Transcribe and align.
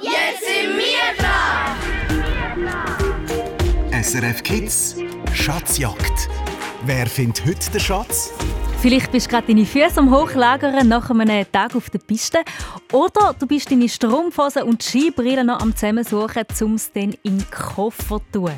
jetzt 0.00 0.44
sind 0.44 0.76
wir 0.76 1.14
dran! 1.18 1.76
SRF 4.02 4.42
Kids 4.42 4.96
Schatzjagd. 5.32 6.28
Wer 6.84 7.06
findet 7.06 7.44
heute 7.46 7.70
den 7.70 7.80
Schatz? 7.80 8.32
Vielleicht 8.86 9.10
bist 9.10 9.26
du 9.26 9.30
gerade 9.30 9.48
deine 9.48 9.66
Füße 9.66 9.98
am 9.98 10.14
Hochlagern 10.14 10.86
nach 10.86 11.10
einem 11.10 11.50
Tag 11.50 11.74
auf 11.74 11.90
der 11.90 11.98
Piste. 11.98 12.38
Oder 12.92 13.34
du 13.36 13.44
bist 13.44 13.68
deine 13.68 13.88
Strumpfhosen 13.88 14.62
und 14.62 14.80
Skibrille 14.80 15.42
noch 15.42 15.58
am 15.58 15.74
Zusammensuchen, 15.74 16.44
um 16.60 16.74
es 16.74 16.92
dann 16.92 17.16
in 17.24 17.38
den 17.38 17.50
Koffer 17.50 18.20
zu 18.32 18.38
tun. 18.38 18.52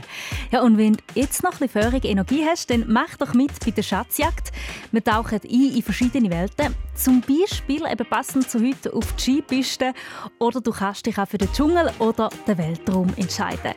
Ja, 0.50 0.60
und 0.60 0.76
wenn 0.76 0.92
du 0.92 0.98
jetzt 1.14 1.42
noch 1.42 1.52
ein 1.52 1.58
bisschen 1.60 1.82
feurige 1.82 2.08
Energie 2.08 2.44
hast, 2.46 2.68
dann 2.68 2.84
mach 2.88 3.16
doch 3.16 3.32
mit 3.32 3.52
bei 3.64 3.70
der 3.70 3.82
Schatzjagd. 3.82 4.52
Wir 4.92 5.02
tauchen 5.02 5.40
ein 5.42 5.50
in 5.50 5.82
verschiedene 5.82 6.28
Welten. 6.28 6.74
Zum 6.94 7.22
Beispiel 7.22 7.86
eben 7.90 8.06
passend 8.06 8.50
zu 8.50 8.60
heute 8.60 8.92
auf 8.92 9.10
die 9.14 9.22
Skipiste. 9.22 9.94
Oder 10.38 10.60
du 10.60 10.72
kannst 10.72 11.06
dich 11.06 11.16
auch 11.16 11.26
für 11.26 11.38
den 11.38 11.50
Dschungel 11.54 11.90
oder 12.00 12.28
den 12.46 12.58
Weltraum 12.58 13.08
entscheiden. 13.16 13.72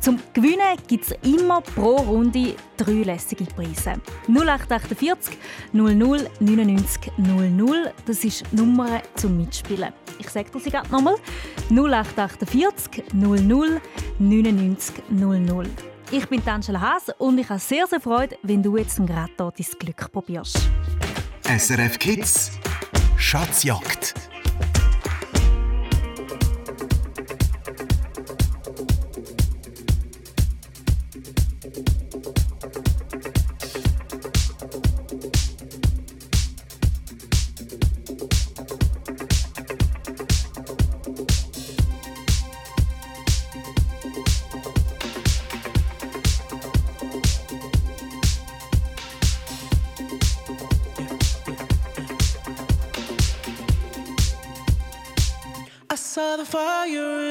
Zum 0.00 0.20
Gewinnen 0.34 0.76
gibt 0.86 1.06
es 1.06 1.16
immer 1.22 1.62
pro 1.62 1.96
Runde 1.96 2.56
drei 2.76 3.04
lässige 3.04 3.44
Preise. 3.44 3.94
0848 4.28 5.38
00 5.94 6.30
99 6.40 7.12
00, 7.16 7.92
das 8.06 8.24
ist 8.24 8.44
die 8.50 8.56
Nummer 8.56 9.02
zum 9.14 9.36
Mitspielen. 9.36 9.92
Ich 10.18 10.28
sage 10.28 10.50
das 10.52 10.64
gerade 10.64 10.90
nochmal. 10.90 11.16
0848 11.70 13.12
00 13.12 13.80
99 14.18 14.94
00. 15.10 15.66
Ich 16.10 16.28
bin 16.28 16.42
Angela 16.46 16.80
Haas 16.80 17.10
und 17.18 17.38
ich 17.38 17.48
habe 17.48 17.60
sehr, 17.60 17.86
sehr 17.86 18.00
Freude, 18.00 18.36
wenn 18.42 18.62
du 18.62 18.76
jetzt 18.76 18.98
gerade 19.06 19.32
dein 19.36 19.52
Glück 19.78 20.12
probierst. 20.12 20.58
SRF 21.42 21.98
Kids 21.98 22.52
Schatzjagd. 23.16 24.33
Fire 56.54 57.23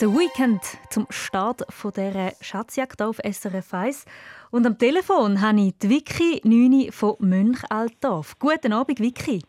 The 0.00 0.06
Weekend 0.06 0.62
zum 0.88 1.06
Start 1.10 1.60
von 1.68 1.92
dieser 1.92 2.32
Schatzjagd 2.40 3.02
auf 3.02 3.18
SRF 3.18 3.74
1. 3.74 4.06
Und 4.50 4.66
am 4.66 4.78
Telefon 4.78 5.42
habe 5.42 5.60
ich 5.60 5.76
die 5.76 5.90
Vicky 5.90 6.40
Nüni 6.42 6.90
von 6.90 7.16
Mönchaldorf. 7.18 8.38
Guten 8.38 8.72
Abend, 8.72 8.98
Vicky. 8.98 9.42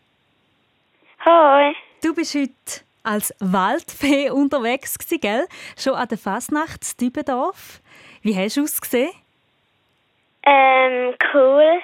Hoi. 1.24 1.74
Du 2.04 2.14
bist 2.14 2.36
heute 2.36 2.84
als 3.02 3.34
Waldfee 3.40 4.30
unterwegs, 4.32 4.98
gewesen, 4.98 5.22
gell? 5.22 5.48
Schon 5.78 5.94
an 5.94 6.10
der 6.10 6.18
Fasnacht 6.18 6.82
in 7.00 7.08
Dübendorf. 7.08 7.80
Wie 8.22 8.36
hast 8.36 8.58
du 8.58 8.64
ausgesehen? 8.64 9.12
Ähm, 10.44 11.16
cool. 11.34 11.80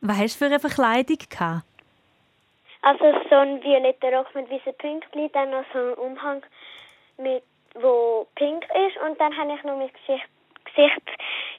Was 0.00 0.18
hast 0.18 0.34
du 0.34 0.38
für 0.38 0.46
eine 0.46 0.58
Verkleidung 0.58 1.18
gehabt? 1.30 1.62
Also 2.82 3.04
so 3.30 3.36
ein 3.36 3.62
violetter 3.62 4.12
Rock 4.16 4.34
mit 4.34 4.50
weißen 4.50 4.74
Pünktchen, 4.78 5.30
dann 5.32 5.50
noch 5.52 5.64
so 5.72 5.78
ein 5.78 5.94
Umhang, 5.94 6.42
mit, 7.18 7.44
wo 7.74 8.26
pink 8.36 8.64
ist 8.64 8.96
und 9.06 9.20
dann 9.20 9.36
habe 9.36 9.54
ich 9.54 9.62
noch 9.64 9.76
mein 9.76 9.90
Gesicht, 9.92 10.28
Gesicht 10.64 11.02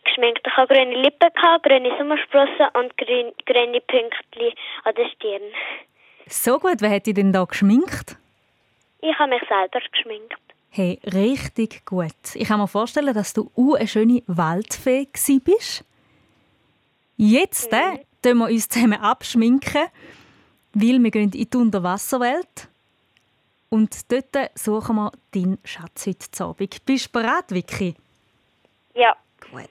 geschminkt. 0.04 0.42
Ich 0.46 0.58
habe 0.58 0.74
grüne 0.74 0.96
Lippen, 0.96 1.30
gehabt, 1.34 1.64
grüne 1.64 1.96
Sommersprossen 1.98 2.68
und 2.74 2.98
grün, 2.98 3.32
grüne 3.46 3.82
Pünktchen 3.82 4.54
an 4.84 4.96
der 4.96 5.10
Stirn. 5.10 5.42
So 6.28 6.60
gut, 6.60 6.82
wer 6.82 6.90
hat 6.90 7.06
dich 7.06 7.14
denn 7.14 7.32
da 7.32 7.44
geschminkt? 7.44 8.18
Ich 9.02 9.18
habe 9.20 9.32
mich 9.32 9.44
selber 9.48 9.80
geschminkt. 9.92 10.34
Hey, 10.70 11.00
richtig 11.06 11.86
gut. 11.86 12.12
Ich 12.34 12.48
kann 12.48 12.60
mir 12.60 12.68
vorstellen, 12.68 13.14
dass 13.14 13.34
du 13.34 13.52
auch 13.56 13.76
eine 13.76 13.88
schöne 13.88 14.24
Waldfee 14.28 15.08
bist. 15.44 15.86
Jetzt 17.18 17.72
äh, 17.72 18.00
tun 18.22 18.40
wir 18.40 18.48
uns 18.48 18.68
zusammen 18.68 19.00
abschminken, 19.00 19.86
weil 20.74 21.02
wir 21.02 21.12
gehen 21.12 21.32
in 21.32 21.50
die 21.50 21.58
Unterwasserwelt. 21.58 22.68
Und 23.76 24.10
dort 24.10 24.58
suchen 24.58 24.96
wir 24.96 25.12
deinen 25.32 25.58
Schatz 25.66 26.08
heute 26.08 26.46
Abend. 26.46 26.86
Bist 26.86 27.08
du 27.08 27.12
bereit, 27.12 27.44
Vicky? 27.50 27.94
Ja. 28.94 29.14
Gut. 29.42 29.70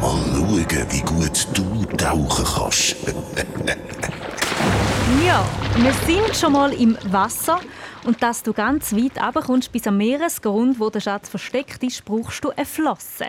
schauen, 0.00 0.86
wie 0.90 1.02
gut 1.02 1.48
du 1.52 1.84
tauchen 1.98 2.44
kannst. 2.46 2.96
Ja, 5.24 5.44
wir 5.76 5.92
sind 5.92 6.36
schon 6.36 6.52
mal 6.52 6.72
im 6.72 6.96
Wasser 7.12 7.60
und 8.04 8.22
dass 8.22 8.42
du 8.42 8.52
ganz 8.52 8.94
weit 8.94 9.22
runterkommst 9.22 9.70
bis 9.72 9.86
am 9.86 9.98
Meeresgrund, 9.98 10.80
wo 10.80 10.88
der 10.88 11.00
Schatz 11.00 11.28
versteckt 11.28 11.82
ist, 11.82 12.04
brauchst 12.04 12.42
du 12.44 12.50
eine 12.50 12.64
Flosse. 12.64 13.26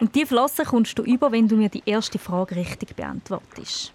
Und 0.00 0.14
die 0.14 0.26
Flosse 0.26 0.64
kommst 0.64 0.98
du 0.98 1.02
über, 1.02 1.32
wenn 1.32 1.48
du 1.48 1.56
mir 1.56 1.68
die 1.68 1.82
erste 1.84 2.18
Frage 2.18 2.56
richtig 2.56 2.96
beantwortest. 2.96 3.92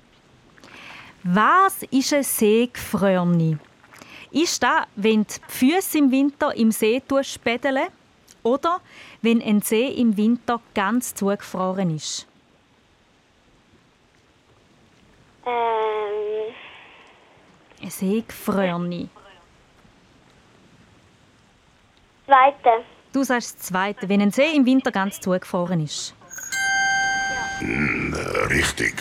Was 1.23 1.83
ist 1.91 2.13
ein 2.13 2.23
Seegefrörni? 2.23 3.57
Ist 4.31 4.63
das, 4.63 4.85
wenn 4.95 5.25
die 5.25 5.33
Füße 5.47 5.97
im 5.97 6.11
Winter 6.11 6.55
im 6.55 6.71
See 6.71 7.01
spädeln 7.23 7.87
oder 8.43 8.79
wenn 9.21 9.41
ein 9.41 9.61
See 9.61 9.87
im 9.87 10.15
Winter 10.15 10.61
ganz 10.73 11.13
zugefroren 11.15 11.95
ist? 11.95 12.25
Ähm, 15.45 16.53
Ein 17.81 17.89
Seegefrörni. 17.89 19.09
zweite. 22.25 22.83
Du 23.11 23.23
sagst 23.23 23.57
das 23.57 23.65
Zweite, 23.65 24.07
wenn 24.07 24.21
ein 24.21 24.31
See 24.31 24.55
im 24.55 24.65
Winter 24.65 24.91
ganz 24.91 25.19
zugefroren 25.19 25.83
ist. 25.83 26.13
Richtig. 28.51 28.93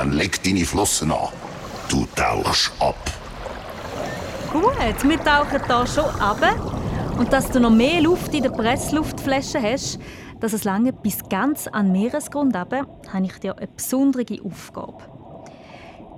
Dann 0.00 0.12
leg 0.12 0.42
deine 0.42 0.64
Flossen 0.64 1.12
an. 1.12 1.28
Du 1.90 2.06
tauchst 2.16 2.72
ab. 2.80 2.96
Gut, 4.50 4.72
wir 5.04 5.22
tauchen 5.22 5.60
hier 5.66 5.86
schon 5.86 6.06
ab. 6.18 6.40
Und 7.18 7.30
dass 7.30 7.50
du 7.50 7.60
noch 7.60 7.68
mehr 7.68 8.00
Luft 8.00 8.32
in 8.32 8.44
der 8.44 8.48
Pressluftflasche 8.48 9.60
hast, 9.60 9.98
dass 10.40 10.54
es 10.54 10.64
lange 10.64 10.94
bis 10.94 11.18
ganz 11.28 11.66
an 11.66 11.92
Meeresgrund 11.92 12.56
ab, 12.56 12.72
habe 13.12 13.26
ich 13.26 13.38
dir 13.40 13.58
eine 13.58 13.66
besondere 13.66 14.38
Aufgabe. 14.42 15.02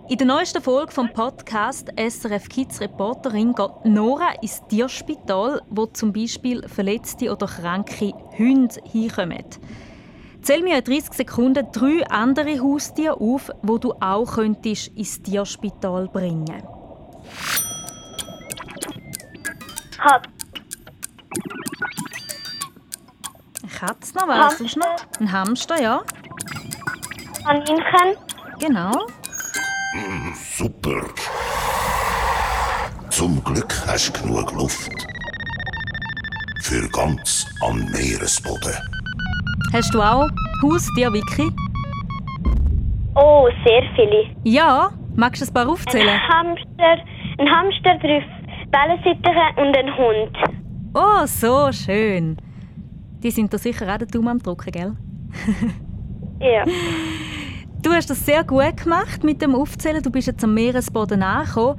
In 0.09 0.19
der 0.19 0.29
neuesten 0.29 0.63
Folge 0.63 0.93
vom 0.93 1.13
Podcast 1.13 1.89
SRF 1.97 2.49
Kids 2.49 2.81
Reporterin 2.81 3.53
geht 3.53 3.85
Nora 3.85 4.35
ins 4.43 4.63
Tierspital, 4.69 5.61
wo 5.71 5.87
zum 5.87 6.13
Beispiel 6.13 6.69
verletzte 6.69 7.33
oder 7.33 7.49
kranke 7.49 8.13
Hunde 8.39 8.77
hinkommen. 8.85 9.43
Zähl 10.43 10.63
mir 10.63 10.79
in 10.79 10.85
30 10.85 11.13
Sekunden 11.13 11.67
drei 11.73 12.05
andere 12.09 12.61
Haustiere 12.61 13.21
auf, 13.21 13.51
wo 13.63 13.79
du 13.79 13.95
auch 14.01 14.35
könntest 14.35 14.89
ins 14.89 15.23
Tierspital 15.23 16.09
bringen. 16.09 16.63
Katze. 19.97 20.29
Eine 23.63 23.73
Katze 23.73 24.15
noch, 24.17 24.29
was 24.29 24.59
sonst 24.59 24.77
noch? 24.77 24.97
Ein 25.21 25.31
Hamster, 25.31 25.81
ja. 25.81 26.03
Kaninchen. 27.45 28.17
Genau. 28.59 29.07
Super. 30.57 31.05
Zum 33.11 33.43
Glück 33.45 33.73
hast 33.87 34.11
du 34.11 34.23
genug 34.23 34.53
Luft. 34.53 34.91
Für 36.63 36.89
ganz 36.89 37.47
am 37.61 37.85
Meeresboden. 37.91 38.92
Hast 39.73 39.95
du 39.95 40.03
auch 40.03 40.29
Haustier, 40.63 41.11
Vicky? 41.13 41.51
Oh, 43.15 43.49
sehr 43.65 43.83
viele. 43.97 44.27
Ja. 44.45 44.91
Magst 45.17 45.41
du 45.41 45.47
ein 45.47 45.55
paar 45.55 45.67
aufzählen? 45.69 46.09
Ein 46.09 46.29
Hamster, 46.29 47.05
ein 47.39 47.51
Hamster, 47.51 47.99
drei 47.99 48.23
Wellensittiche 48.71 49.47
und 49.57 49.75
ein 49.77 49.97
Hund. 49.97 50.37
Oh, 50.95 51.25
so 51.27 51.73
schön. 51.73 52.37
Die 53.23 53.31
sind 53.31 53.53
da 53.53 53.57
sicher 53.57 53.93
auch 53.93 53.99
den 53.99 54.09
Daumen 54.09 54.29
am 54.29 54.39
Drucken, 54.39 54.73
gell? 54.73 54.93
Ja. 56.41 56.65
Du 57.83 57.93
hast 57.93 58.11
das 58.11 58.27
sehr 58.27 58.43
gut 58.43 58.77
gemacht 58.83 59.23
mit 59.23 59.41
dem 59.41 59.55
Aufzählen. 59.55 60.03
Du 60.03 60.11
bist 60.11 60.27
jetzt 60.27 60.43
am 60.43 60.55
Meeresboden 60.55 61.23
angekommen. 61.23 61.79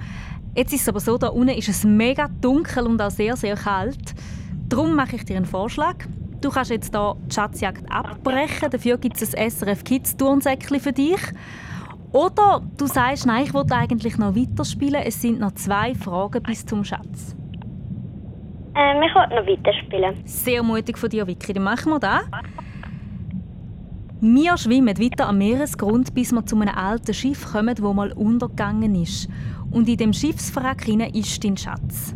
Jetzt 0.55 0.71
ist 0.73 0.83
es 0.83 0.89
aber 0.89 1.01
so, 1.01 1.17
da 1.17 1.27
unten 1.27 1.57
ist 1.57 1.67
es 1.67 1.83
mega 1.83 2.29
dunkel 2.39 2.87
und 2.87 3.01
auch 3.01 3.11
sehr, 3.11 3.35
sehr 3.35 3.55
kalt. 3.55 4.15
Darum 4.69 4.95
mache 4.95 5.17
ich 5.17 5.25
dir 5.25 5.35
einen 5.35 5.45
Vorschlag. 5.45 5.95
Du 6.43 6.49
kannst 6.49 6.71
jetzt 6.71 6.93
hier 6.93 7.15
die 7.25 7.33
Schatzjagd 7.33 7.89
abbrechen. 7.89 8.69
Dafür 8.69 8.97
gibt 8.97 9.21
es 9.21 9.33
ein 9.33 9.49
SRF 9.49 9.85
Kids 9.85 10.17
Turnsäckchen 10.17 10.81
für 10.81 10.91
dich. 10.91 11.21
Oder 12.11 12.61
du 12.77 12.85
sagst, 12.85 13.25
nein, 13.25 13.45
ich 13.45 13.53
wollte 13.53 13.75
eigentlich 13.75 14.17
noch 14.17 14.35
weiterspielen. 14.35 15.01
Es 15.05 15.21
sind 15.21 15.39
noch 15.39 15.53
zwei 15.53 15.95
Fragen 15.95 16.43
bis 16.43 16.65
zum 16.65 16.83
Schatz. 16.83 17.37
Ähm, 18.75 19.01
ich 19.03 19.15
wollte 19.15 19.35
noch 19.35 19.47
weiterspielen. 19.47 20.15
Sehr 20.25 20.61
mutig 20.63 20.97
von 20.97 21.09
dir, 21.09 21.25
Vicky. 21.25 21.53
Dann 21.53 21.63
machen 21.63 21.93
wir 21.93 21.99
das. 21.99 22.23
Wir 24.19 24.57
schwimmen 24.57 24.99
weiter 24.99 25.29
am 25.29 25.37
Meeresgrund, 25.37 26.13
bis 26.13 26.33
wir 26.33 26.45
zu 26.45 26.59
einem 26.59 26.75
alten 26.75 27.13
Schiff 27.13 27.53
kommen, 27.53 27.75
wo 27.79 27.93
mal 27.93 28.11
untergegangen 28.11 28.95
ist. 28.95 29.29
Und 29.71 29.87
in 29.87 29.95
dem 29.95 30.11
Schiffswrack 30.11 30.83
hinein 30.83 31.13
ist 31.13 31.41
dein 31.41 31.55
Schatz. 31.55 32.13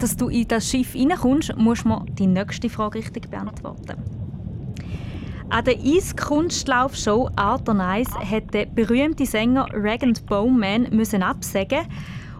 Dass 0.00 0.16
du 0.16 0.28
in 0.28 0.48
das 0.48 0.68
Schiff 0.68 0.92
hineinkommst, 0.92 1.54
musst 1.56 1.84
du 1.84 2.04
die 2.18 2.26
nächste 2.26 2.70
Frage 2.70 2.98
richtig 2.98 3.30
beantworten. 3.30 4.02
An 5.50 5.64
der 5.64 5.74
Eiskunstlaufshow 5.78 7.28
Art 7.36 7.68
on 7.68 7.80
Ice 7.80 8.14
hat 8.18 8.54
der 8.54 8.66
berühmte 8.66 9.26
Sänger 9.26 9.66
Rag 9.72 10.00
Bowman 10.26 10.86
müssen 10.90 11.24
absagen 11.24 11.86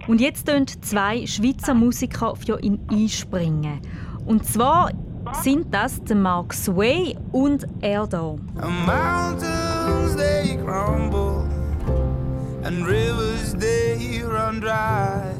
und 0.06 0.20
jetzt 0.20 0.46
tun 0.46 0.64
zwei 0.80 1.26
Schweizer 1.26 1.74
Musiker 1.74 2.36
für 2.36 2.60
ihn 2.60 2.80
einspringen. 2.88 3.80
Und 4.26 4.46
zwar 4.46 4.92
sind 5.42 5.74
das 5.74 6.00
Mark 6.14 6.54
Sway 6.54 7.16
und 7.32 7.66
er. 7.80 8.02
And 8.12 8.86
mountains 8.86 10.16
they 10.16 10.56
crumble, 10.64 11.48
and 12.62 12.86
rivers 12.86 13.54
they 13.54 14.22
run 14.22 14.60
dry, 14.60 15.34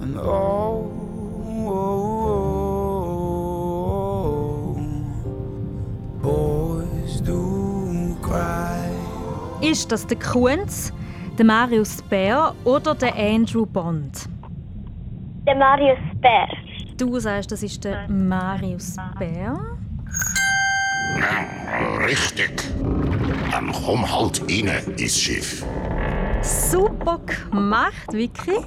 and 0.00 0.16
oh, 0.16 0.95
Ist 9.60 9.90
das 9.90 10.06
der 10.06 10.18
Kunz, 10.18 10.92
der 11.36 11.44
Marius 11.44 12.00
Bär 12.02 12.54
oder 12.64 12.94
der 12.94 13.14
Andrew 13.16 13.66
Bond? 13.66 14.28
Der 15.46 15.56
Marius 15.56 15.98
Bär. 16.20 16.48
Du 16.96 17.18
sagst, 17.18 17.52
das 17.52 17.62
ist 17.62 17.84
der 17.84 18.08
Marius 18.08 18.96
Bär. 19.18 19.58
Richtig. 22.06 22.62
Dann 23.50 23.72
komm 23.72 24.10
halt 24.10 24.42
rein 24.42 24.70
ins 24.96 25.18
Schiff. 25.18 25.64
Super 26.42 27.18
gemacht, 27.50 28.12
Vicky. 28.12 28.58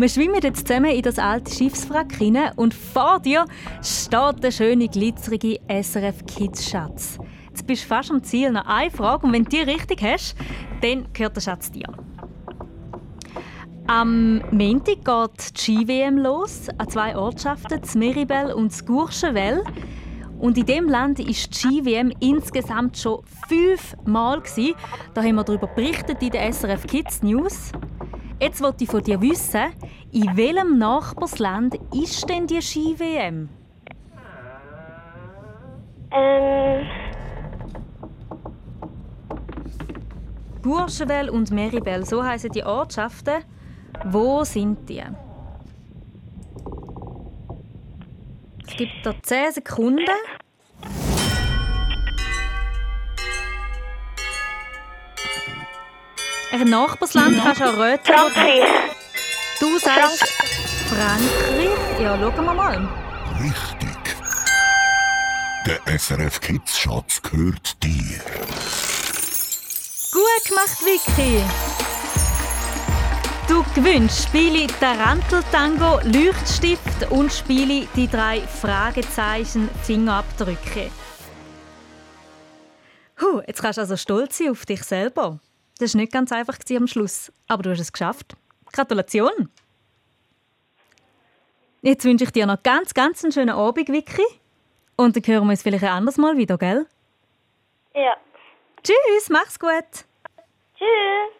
Wir 0.00 0.08
schwimmen 0.08 0.40
jetzt 0.42 0.66
zusammen 0.66 0.92
in 0.92 1.02
das 1.02 1.18
alte 1.18 1.54
Schiffswrack 1.54 2.14
hinein 2.14 2.52
und 2.56 2.72
vor 2.72 3.20
dir 3.20 3.44
steht 3.82 4.42
der 4.42 4.50
schöne, 4.50 4.88
glitzerige 4.88 5.60
SRF 5.68 6.24
Kids 6.24 6.70
Schatz. 6.70 7.18
Jetzt 7.50 7.66
bist 7.66 7.84
du 7.84 7.88
fast 7.88 8.10
am 8.10 8.22
Ziel. 8.22 8.50
Noch 8.50 8.64
eine 8.64 8.90
Frage 8.90 9.26
und 9.26 9.34
wenn 9.34 9.44
du 9.44 9.50
die 9.50 9.58
richtig 9.58 10.00
hast, 10.02 10.36
dann 10.80 11.06
gehört 11.12 11.36
der 11.36 11.42
Schatz 11.42 11.70
dir. 11.70 11.84
Am 13.88 14.38
Montag 14.50 15.04
geht 15.04 15.54
die 15.54 15.60
Ski-WM 15.60 16.16
los 16.16 16.70
an 16.78 16.88
zwei 16.88 17.14
Ortschaften, 17.14 17.78
das 17.78 17.94
Meribel 17.94 18.54
und 18.54 18.72
das 18.72 18.86
Courchevel. 18.86 19.62
Und 20.38 20.56
in 20.56 20.64
diesem 20.64 20.88
Land 20.88 21.20
ist 21.20 21.28
die 21.28 21.58
Ski-WM 21.58 22.10
insgesamt 22.20 22.96
schon 22.96 23.20
fünfmal. 23.50 24.42
Da 25.12 25.22
haben 25.22 25.34
wir 25.34 25.44
darüber 25.44 25.66
berichtet 25.66 26.22
in 26.22 26.30
der 26.30 26.50
SRF 26.50 26.86
Kids 26.86 27.22
News. 27.22 27.72
Jetzt 28.40 28.62
wollte 28.62 28.84
ich 28.84 28.90
von 28.90 29.02
dir 29.02 29.20
wissen, 29.20 29.66
in 30.12 30.34
welchem 30.34 30.78
Nachbarsland 30.78 31.78
ist 31.92 32.26
denn 32.26 32.46
die 32.46 32.62
Ski-WM? 32.62 33.50
Ähm. 36.10 36.86
Burschenwell 40.62 41.28
und 41.28 41.50
Meribel, 41.50 42.06
so 42.06 42.24
heißen 42.24 42.50
die 42.50 42.64
Ortschaften. 42.64 43.44
Wo 44.06 44.42
sind 44.44 44.88
die? 44.88 45.02
Es 48.66 48.76
gibt 48.76 48.92
da 49.04 49.12
10 49.22 49.52
Sekunden. 49.52 50.06
Ein 56.52 56.68
Nachbarsland 56.68 57.36
ja. 57.36 57.42
kannst 57.44 57.60
du 57.60 57.64
erraten. 57.64 58.04
Frankreich. 58.04 58.68
Du 59.60 59.78
sagst 59.78 60.24
Frankreich? 60.88 62.00
Ja, 62.00 62.18
schauen 62.18 62.44
wir 62.44 62.54
mal. 62.54 62.88
Richtig. 63.40 63.90
Der 65.66 65.98
SRF 65.98 66.40
Kids 66.40 66.78
Schatz 66.78 67.22
gehört 67.22 67.82
dir. 67.82 68.18
Gut 70.12 70.48
gemacht, 70.48 70.80
Vicky. 70.84 71.44
Du 73.46 73.64
gewünscht, 73.74 74.24
spiele 74.24 74.66
Tarantel-Tango, 74.80 76.00
Leuchtstift 76.04 77.10
und 77.10 77.32
spiele 77.32 77.86
die 77.94 78.08
drei 78.08 78.40
Fragezeichen 78.40 79.68
Fingerabdrücke. 79.82 80.90
Huh, 83.20 83.40
jetzt 83.46 83.60
kannst 83.62 83.76
du 83.76 83.82
also 83.82 83.96
stolz 83.96 84.38
sein 84.38 84.50
auf 84.50 84.66
dich 84.66 84.82
selber. 84.82 85.38
Das 85.80 85.94
war 85.94 86.00
nicht 86.02 86.12
ganz 86.12 86.30
einfach 86.30 86.58
am 86.76 86.86
Schluss, 86.86 87.32
aber 87.48 87.62
du 87.62 87.70
hast 87.70 87.80
es 87.80 87.90
geschafft. 87.90 88.36
Gratulation! 88.70 89.48
Jetzt 91.80 92.04
wünsche 92.04 92.24
ich 92.24 92.32
dir 92.32 92.44
noch 92.44 92.62
ganz, 92.62 92.92
ganz 92.92 93.24
einen 93.24 93.32
schönen 93.32 93.48
Abend, 93.48 93.88
Vicky. 93.88 94.22
Und 94.96 95.16
dann 95.16 95.22
hören 95.26 95.46
wir 95.46 95.52
uns 95.52 95.62
vielleicht 95.62 95.84
ein 95.84 95.90
anderes 95.90 96.18
Mal 96.18 96.36
wieder, 96.36 96.58
gell? 96.58 96.86
Ja. 97.94 98.14
Tschüss, 98.82 99.30
mach's 99.30 99.58
gut. 99.58 100.04
Tschüss. 100.76 101.32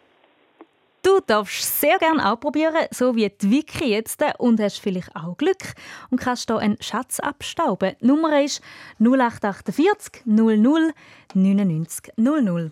Du 1.03 1.19
darfst 1.19 1.79
sehr 1.79 1.99
gerne 1.99 2.31
auch 2.31 2.39
probieren, 2.39 2.87
so 2.89 3.15
wie 3.15 3.29
die 3.29 3.51
Vicky 3.51 3.91
jetzt, 3.91 4.23
und 4.39 4.59
hast 4.59 4.79
vielleicht 4.79 5.15
auch 5.15 5.37
Glück 5.37 5.75
und 6.09 6.19
kannst 6.19 6.49
hier 6.49 6.57
einen 6.57 6.81
Schatz 6.81 7.19
abstauben. 7.19 7.95
Die 8.01 8.07
Nummer 8.07 8.41
ist 8.41 8.63
0848 8.97 10.25
00 10.25 10.93
99 11.35 12.13
00. 12.17 12.71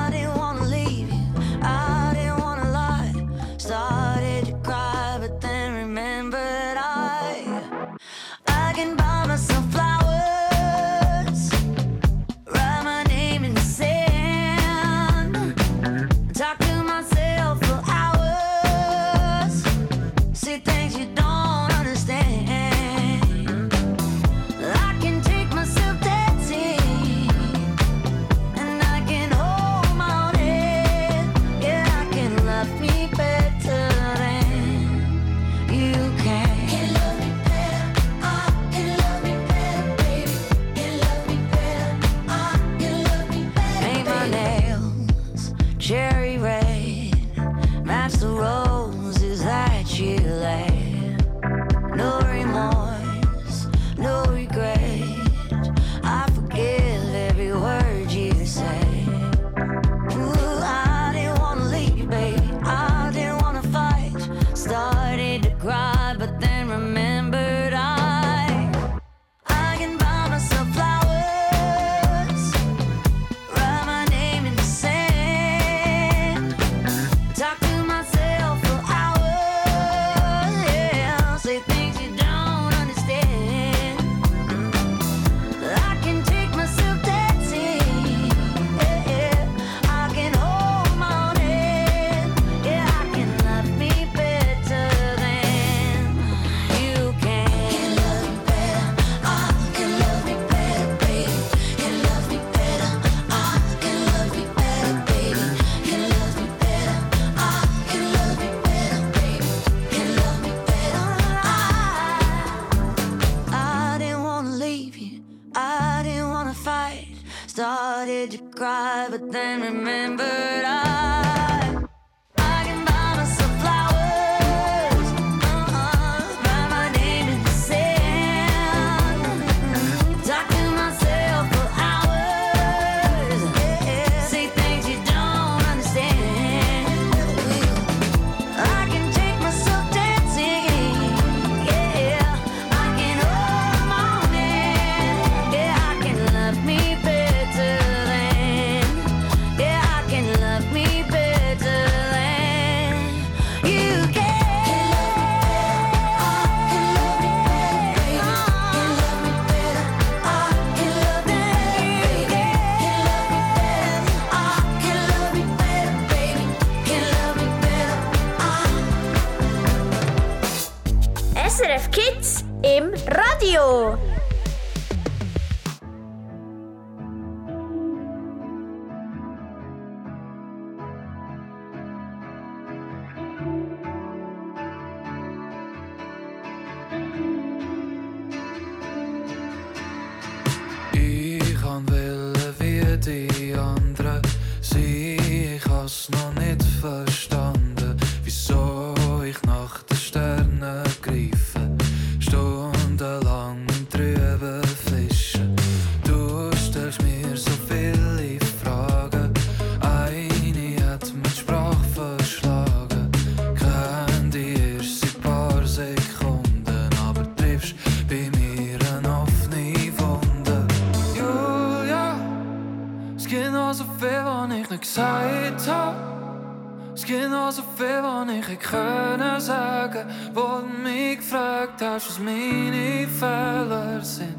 ich 228.29 228.47
hätte 228.47 228.57
können 228.57 229.39
sagen, 229.39 230.05
wo 230.33 230.59
du 230.61 230.67
mich 230.83 231.17
gefragt 231.17 231.81
hast, 231.81 232.09
was 232.09 232.19
meine 232.19 233.07
Fehler 233.07 234.01
sind. 234.01 234.35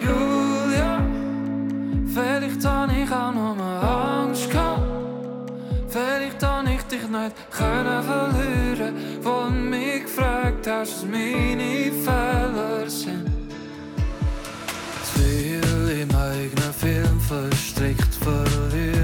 Julia, 0.00 1.00
vielleicht 2.12 2.64
habe 2.64 2.92
ich 2.92 3.10
auch 3.10 3.32
nur 3.32 3.56
Angst 3.60 4.50
gehabt. 4.50 4.82
Vielleicht 5.88 6.42
habe 6.42 6.70
ich 6.72 6.82
dich 6.82 7.08
nicht 7.08 7.50
können 7.50 8.02
verlieren, 8.02 8.94
wo 9.22 9.44
du 9.44 9.50
mich 9.50 10.02
gefragt 10.02 10.66
hast, 10.66 11.02
was 11.02 11.04
meine 11.04 11.92
Fehler 12.04 12.88
sind. 12.88 13.26
Zu 15.04 15.20
viel 15.20 16.00
im 16.02 16.10
eigenen 16.14 16.72
Film 16.74 17.20
verstrickt, 17.20 18.14
verliere 18.16 18.95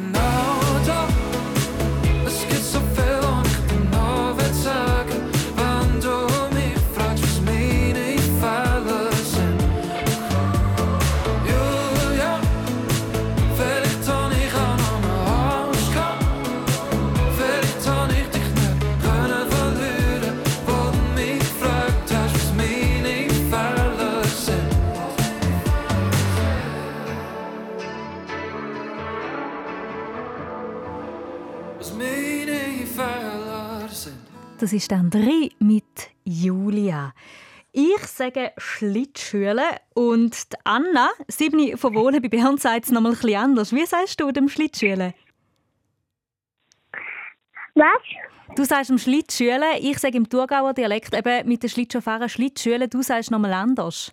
mal 0.00 0.08
genau 0.12 0.67
Das 34.58 34.72
ist 34.72 34.90
dann 34.90 35.08
drei 35.08 35.50
mit 35.60 35.84
Julia. 36.24 37.14
Ich 37.70 38.04
sage 38.06 38.50
Schlittschuhle 38.56 39.62
und 39.94 40.52
die 40.52 40.56
Anna, 40.64 41.10
siebni 41.28 41.76
von 41.76 41.94
Wohlen 41.94 42.20
bei 42.20 42.28
Bern, 42.28 42.58
sagt 42.58 42.86
es 42.86 42.90
noch 42.90 43.00
mal 43.00 43.10
ein 43.10 43.14
bisschen 43.14 43.40
anders. 43.40 43.72
Wie 43.72 43.86
sagst 43.86 44.20
du 44.20 44.32
dem 44.32 44.48
Schlittschuhle? 44.48 45.14
Was? 47.76 48.02
Du 48.56 48.64
sagst 48.64 48.90
dem 48.90 48.98
Schlittschuhle, 48.98 49.78
ich 49.80 49.98
sage 50.00 50.16
im 50.16 50.28
Thurgauer 50.28 50.74
Dialekt 50.74 51.14
eben 51.14 51.48
mit 51.48 51.62
den 51.62 51.70
Schlittschuhfahrern 51.70 52.28
Schlittschuhle, 52.28 52.88
du 52.88 53.00
sagst 53.02 53.30
noch 53.30 53.38
mal 53.38 53.52
anders. 53.52 54.12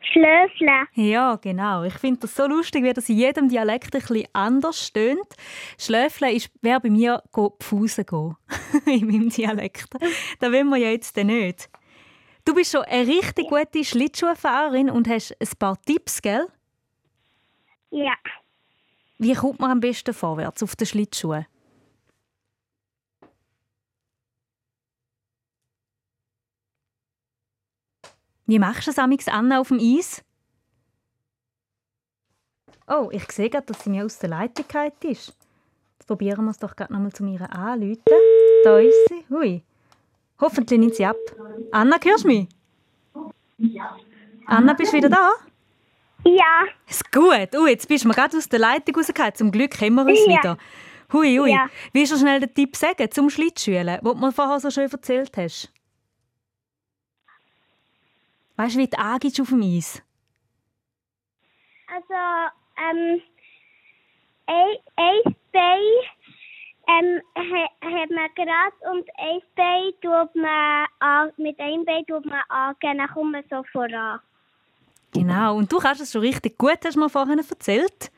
Schlöfle. 0.00 0.86
Ja, 0.94 1.36
genau. 1.36 1.84
Ich 1.84 1.94
finde 1.94 2.20
das 2.20 2.34
so 2.34 2.46
lustig, 2.46 2.82
wie 2.84 2.92
das 2.92 3.08
in 3.08 3.18
jedem 3.18 3.48
Dialekt 3.48 3.94
ein 3.94 4.00
bisschen 4.00 4.28
anders 4.32 4.86
stöhnt. 4.86 5.36
Schläfle 5.78 6.32
ist, 6.32 6.50
wäre 6.62 6.80
bei 6.80 6.90
mir 6.90 7.22
go 7.32 7.54
Pfusen 7.60 8.06
gehen. 8.06 8.36
in 8.86 9.06
meinem 9.06 9.28
Dialekt. 9.28 9.88
Das 10.40 10.52
wollen 10.52 10.68
wir 10.68 10.78
ja 10.78 10.90
jetzt 10.90 11.16
nicht. 11.16 11.68
Du 12.44 12.54
bist 12.54 12.72
schon 12.72 12.82
eine 12.82 13.06
richtig 13.06 13.48
gute 13.48 13.84
Schlittschuhfahrerin 13.84 14.90
und 14.90 15.08
hast 15.08 15.36
ein 15.38 15.48
paar 15.58 15.80
Tipps, 15.82 16.22
gell? 16.22 16.46
Ja. 17.90 18.14
Wie 19.18 19.34
kommt 19.34 19.60
man 19.60 19.72
am 19.72 19.80
besten 19.80 20.14
vorwärts 20.14 20.62
auf 20.62 20.74
den 20.76 20.86
Schlittschuhen? 20.86 21.46
Wie 28.50 28.58
machst 28.58 28.88
du 28.88 28.90
es 28.90 28.98
amix 28.98 29.28
Anna 29.28 29.60
auf 29.60 29.68
dem 29.68 29.78
Eis? 29.78 30.24
Oh, 32.88 33.08
ich 33.12 33.30
sehe 33.30 33.48
gerade, 33.48 33.66
dass 33.66 33.84
sie 33.84 33.90
mir 33.90 34.04
aus 34.04 34.18
der 34.18 34.30
Leitung 34.30 34.64
ist. 35.02 35.36
Jetzt 35.92 36.06
probieren 36.08 36.44
wir 36.46 36.50
es 36.50 36.58
doch 36.58 36.74
gerade 36.74 36.92
nochmal 36.92 37.12
zu 37.12 37.22
mir 37.22 37.48
anrufen. 37.48 38.02
Da 38.64 38.80
ist 38.80 39.08
sie. 39.08 39.24
Hui. 39.32 39.62
Hoffentlich 40.40 40.80
nimmt 40.80 40.96
sie 40.96 41.06
ab. 41.06 41.14
Anna, 41.70 41.96
hörst 42.02 42.24
du 42.24 42.28
mich? 42.28 42.48
Anna, 44.46 44.72
bist 44.72 44.92
du 44.92 44.96
wieder 44.96 45.10
da? 45.10 45.30
Ja. 46.24 46.64
Ist 46.88 47.12
gut. 47.12 47.50
Oh, 47.56 47.68
jetzt 47.68 47.86
bist 47.86 48.02
du 48.02 48.08
mir 48.08 48.14
gerade 48.14 48.36
aus 48.36 48.48
der 48.48 48.58
Leitung 48.58 48.96
rausgekommen. 48.96 49.34
Zum 49.36 49.52
Glück 49.52 49.80
haben 49.80 49.94
wir 49.94 50.06
uns 50.06 50.26
Ja. 50.26 50.38
wieder. 50.38 50.58
Hui, 51.12 51.36
hui. 51.36 51.52
Ja. 51.52 51.68
Willst 51.92 52.10
du 52.10 52.16
schnell 52.18 52.40
den 52.40 52.52
Tipp 52.52 52.74
sagen 52.74 53.08
zum 53.12 53.30
Schlittschuhen, 53.30 53.86
den 53.86 54.00
du 54.02 54.14
mir 54.14 54.32
vorher 54.32 54.58
so 54.58 54.70
schön 54.72 54.90
erzählt 54.90 55.36
hast? 55.36 55.72
Weißt 58.60 58.74
du, 58.74 58.80
wie 58.80 58.88
du 58.88 58.98
angibst 58.98 59.40
auf 59.40 59.48
dem 59.48 59.62
Eis? 59.62 60.02
Also, 61.88 62.50
ähm, 62.76 63.22
ein, 64.44 64.76
ein 64.96 65.34
Bein 65.50 65.80
ähm, 66.86 67.22
ha- 67.38 67.70
hat 67.80 68.10
man 68.10 68.28
gerade 68.36 68.92
und 68.92 69.08
ein 69.16 69.40
Bein 69.56 69.92
tut 70.02 70.36
man 70.36 70.86
an, 70.98 71.32
mit 71.38 71.58
einem 71.58 71.86
Bein 71.86 72.04
tut 72.04 72.26
man 72.26 72.42
angehen, 72.50 72.98
dann 72.98 73.08
kommt 73.08 73.32
man 73.32 73.44
so 73.48 73.62
voran. 73.72 74.20
Genau. 75.14 75.56
Und 75.56 75.72
du 75.72 75.78
kannst 75.78 76.02
es 76.02 76.12
schon 76.12 76.20
richtig 76.20 76.58
gut, 76.58 76.80
hast 76.84 76.96
du 76.96 77.00
mir 77.00 77.08
vorhin 77.08 77.38
erzählt. 77.38 78.12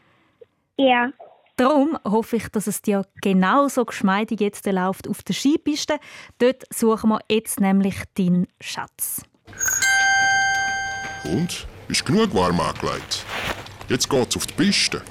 Ja. 0.76 1.12
Darum 1.56 1.96
hoffe 2.04 2.34
ich, 2.34 2.48
dass 2.48 2.66
es 2.66 2.82
dir 2.82 3.06
genauso 3.22 3.84
geschmeidig 3.84 4.40
jetzt 4.40 4.66
läuft 4.66 5.08
auf 5.08 5.22
der 5.22 5.34
Skipiste. 5.34 6.00
Dort 6.38 6.64
suchen 6.74 7.10
wir 7.10 7.20
jetzt 7.30 7.60
nämlich 7.60 8.02
deinen 8.16 8.48
Schatz. 8.60 9.22
Und? 11.24 11.66
Ist 11.88 12.04
genug 12.04 12.34
warm 12.34 12.60
angelegt? 12.60 13.24
Jetzt 13.88 14.08
geht's 14.08 14.36
auf 14.36 14.46
die 14.46 14.54
Piste. 14.54 15.02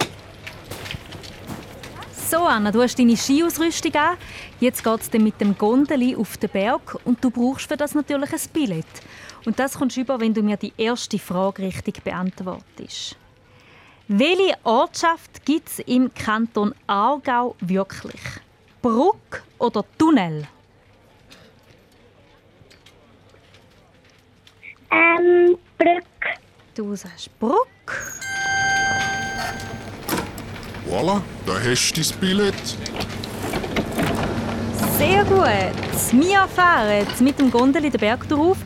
So, 2.31 2.37
Anna, 2.45 2.71
du 2.71 2.81
hast 2.81 2.97
deine 2.97 3.17
Skiausrüstung 3.17 3.93
an. 3.95 4.17
Jetzt 4.59 4.83
geht 4.83 5.01
es 5.01 5.09
dann 5.09 5.23
mit 5.23 5.39
dem 5.41 5.57
Gondeli 5.57 6.15
auf 6.15 6.37
den 6.37 6.49
Berg 6.49 6.97
und 7.03 7.23
du 7.23 7.29
brauchst 7.29 7.67
für 7.67 7.77
das 7.77 7.93
natürlich 7.93 8.31
ein 8.31 8.39
Billett. 8.53 8.85
Und 9.45 9.59
das 9.59 9.77
kommst 9.77 9.97
du 9.97 10.01
über, 10.01 10.19
wenn 10.19 10.33
du 10.33 10.41
mir 10.41 10.57
die 10.57 10.73
erste 10.77 11.19
Frage 11.19 11.63
richtig 11.63 12.03
beantwortest. 12.03 13.17
Welche 14.07 14.55
Ortschaft 14.63 15.45
gibt 15.45 15.67
es 15.67 15.79
im 15.79 16.13
Kanton 16.13 16.73
Aargau 16.87 17.55
wirklich? 17.59 18.21
Bruck 18.81 19.43
oder 19.57 19.85
Tunnel? 19.97 20.47
Ähm, 24.91 25.57
Brück. 25.81 26.03
Du 26.75 26.95
sagst 26.95 27.39
Bruck. 27.39 27.67
Voilà, 30.87 31.21
da 31.47 31.53
hast 31.53 31.93
du 31.93 32.01
dein 32.01 32.19
Billett. 32.19 32.77
Sehr 34.99 35.25
gut. 35.25 36.21
Wir 36.21 36.47
fahren 36.47 37.07
mit 37.21 37.39
dem 37.39 37.49
Gondel 37.49 37.81
den 37.81 37.99
Berg 37.99 38.29
drauf, 38.29 38.57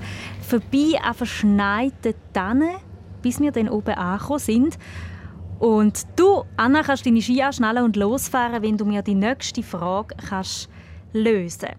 vorbei 0.41 0.99
an 1.01 1.13
verschneiten 1.13 2.15
Tannen, 2.33 2.75
bis 3.21 3.39
wir 3.39 3.53
dann 3.53 3.69
oben 3.69 3.95
angekommen 3.95 4.39
sind. 4.39 4.77
Und 5.59 6.05
du, 6.17 6.43
Anna, 6.57 6.83
kannst 6.83 7.05
deine 7.05 7.21
Ski 7.21 7.41
anschnallen 7.41 7.85
und 7.85 7.95
losfahren, 7.95 8.61
wenn 8.61 8.77
du 8.77 8.83
mir 8.83 9.01
die 9.01 9.15
nächste 9.15 9.63
Frage 9.63 10.15
kannst 10.27 10.69
lösen 11.13 11.69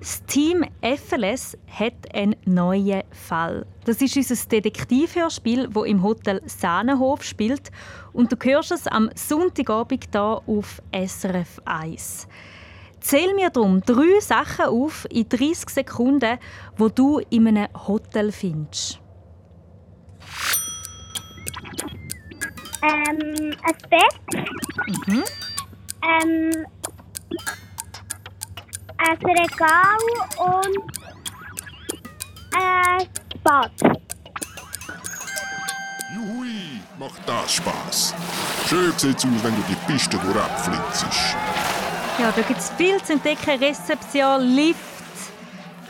Das 0.00 0.24
Team 0.24 0.64
FLS 0.80 1.58
hat 1.68 2.14
einen 2.14 2.34
neuen 2.46 3.02
Fall. 3.10 3.66
Das 3.84 4.00
ist 4.00 4.16
unser 4.16 4.48
Detektivhörspiel, 4.48 5.68
das 5.68 5.84
im 5.84 6.02
Hotel 6.02 6.40
Sahnenhof 6.46 7.22
spielt. 7.22 7.70
Und 8.14 8.32
du 8.32 8.36
hörst 8.42 8.72
es 8.72 8.86
am 8.86 9.10
Sonntagabend 9.14 10.08
hier 10.10 10.40
auf 10.46 10.80
SRF 10.90 11.60
1. 11.66 12.28
Zähl 13.00 13.34
mir 13.34 13.50
darum 13.50 13.82
drei 13.82 14.20
Sachen 14.20 14.66
auf 14.66 15.06
in 15.10 15.28
30 15.28 15.68
Sekunden, 15.68 16.38
wo 16.78 16.88
du 16.88 17.20
in 17.28 17.48
einem 17.48 17.68
Hotel 17.86 18.32
findest. 18.32 19.00
Ähm, 22.82 23.54
ein 23.62 23.76
Bett. 23.90 25.06
Mhm. 25.06 25.24
Ähm, 26.02 26.66
ein 29.00 29.16
Regal 29.16 29.98
und 30.38 30.76
ein 32.54 33.08
Bad. 33.42 33.72
Juhui, 36.14 36.80
macht 36.98 37.26
das 37.26 37.54
Spaß. 37.54 38.14
Schön 38.68 38.92
sieht's 38.96 39.24
aus, 39.24 39.30
wenn 39.42 39.56
du 39.56 39.62
die 39.68 39.76
Piste 39.86 40.18
durchflitzt. 40.18 41.06
Ja, 42.18 42.32
da 42.32 42.42
gibt 42.42 42.60
es 42.60 42.70
viel 42.76 43.02
zu 43.02 43.14
entdecken. 43.14 43.58
Rezeption, 43.58 44.42
Lift, 44.42 44.78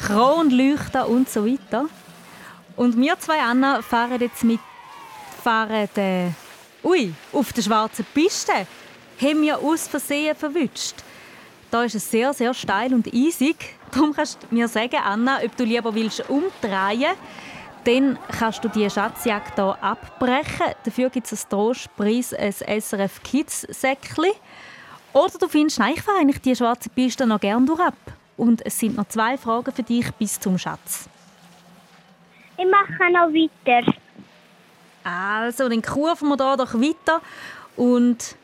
Kronleuchter 0.06 1.08
und 1.08 1.28
so 1.28 1.44
weiter. 1.44 1.86
Und 2.76 2.96
wir 2.96 3.18
zwei, 3.18 3.40
Anna, 3.40 3.82
fahren 3.82 4.20
jetzt 4.20 4.44
mit 4.44 4.60
fahren, 5.42 5.88
äh, 5.96 6.30
ui, 6.84 7.12
auf 7.32 7.52
der 7.52 7.62
schwarzen 7.62 8.06
Piste. 8.14 8.52
Haben 9.20 9.42
wir 9.42 9.58
aus 9.58 9.88
Versehen 9.88 10.36
verwünscht. 10.36 10.96
Da 11.70 11.84
ist 11.84 11.94
es 11.94 12.10
sehr, 12.10 12.32
sehr 12.32 12.52
steil 12.54 12.92
und 12.94 13.06
eisig. 13.14 13.76
Darum 13.92 14.12
kannst 14.12 14.42
du 14.42 14.54
mir 14.54 14.68
sagen, 14.68 14.96
Anna, 15.04 15.38
ob 15.44 15.56
du 15.56 15.64
lieber 15.64 15.94
willst 15.94 16.28
umdrehen 16.28 17.14
dann 17.84 18.18
kannst 18.38 18.62
du 18.62 18.68
die 18.68 18.88
Schatzjagd 18.90 19.54
hier 19.54 19.78
abbrechen. 19.82 20.74
Dafür 20.84 21.10
gibt 21.10 21.26
es 21.26 21.32
als 21.32 21.48
Trostpreis 21.48 22.34
ein 22.34 22.52
SRF 22.52 23.22
Kids 23.22 23.62
Säckchen. 23.62 24.32
Oder 25.12 25.38
du 25.38 25.48
findest, 25.48 25.78
nein, 25.78 25.94
ich 25.94 26.02
fahre 26.02 26.18
eigentlich 26.18 26.40
die 26.40 26.54
schwarze 26.54 26.88
Piste 26.90 27.26
noch 27.26 27.40
gerne 27.40 27.66
durch 27.66 27.80
ab. 27.80 27.96
Und 28.36 28.64
es 28.64 28.78
sind 28.78 28.96
noch 28.96 29.08
zwei 29.08 29.36
Fragen 29.36 29.72
für 29.72 29.82
dich 29.82 30.10
bis 30.14 30.38
zum 30.38 30.56
Schatz. 30.58 31.08
Ich 32.56 32.66
mache 32.66 33.10
noch 33.12 33.32
weiter. 33.32 33.92
Also, 35.02 35.68
dann 35.68 35.82
kurven 35.82 36.28
wir 36.28 36.36
hier 36.36 36.56
doch 36.56 36.74
weiter 36.74 37.20
und 37.76 38.36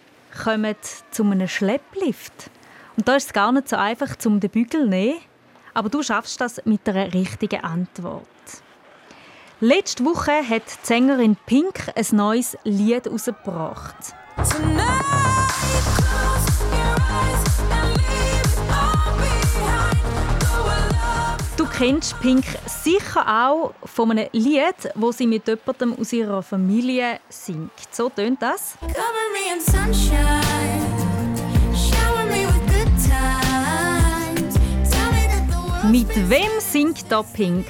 kommen 0.43 0.75
zu 1.11 1.23
einem 1.23 1.49
Schlepplift. 1.49 2.51
Und 2.97 3.07
da 3.07 3.17
ist 3.17 3.27
es 3.27 3.33
gar 3.33 3.53
nicht 3.53 3.69
so 3.69 3.77
einfach, 3.77 4.17
zum 4.17 4.41
den 4.41 4.51
Bügel 4.51 4.83
zu 4.83 4.89
nehmen. 4.89 5.21
Aber 5.75 5.91
du 5.91 6.03
schaffst 6.03 6.41
das 6.41 6.65
mit 6.65 6.89
einer 6.89 7.13
richtigen 7.13 7.63
Antwort. 7.63 8.27
Letzte 9.61 10.05
Woche 10.05 10.33
hat 10.33 10.63
die 10.67 10.87
Sängerin 10.87 11.37
Pink 11.47 11.93
ein 11.95 12.17
neues 12.17 12.57
Lied 12.65 13.05
herausgebracht. 13.05 13.97
Du 21.57 21.67
kennst 21.67 22.19
Pink 22.21 22.45
sicher 22.67 23.27
auch 23.27 23.75
von 23.85 24.11
einem 24.11 24.29
Lied, 24.33 24.91
wo 24.95 25.13
sie 25.13 25.27
mit 25.27 25.47
jemandem 25.47 25.99
aus 25.99 26.13
ihrer 26.13 26.43
Familie 26.43 27.21
singt. 27.29 27.73
So 27.91 28.09
tönt 28.09 28.41
das. 28.41 28.77
Cover 28.81 28.93
me 29.33 29.55
in 29.55 29.61
sunshine. 29.61 30.96
Mit 35.91 36.09
wem 36.29 36.51
singt 36.59 37.11
da 37.11 37.23
Pink? 37.23 37.67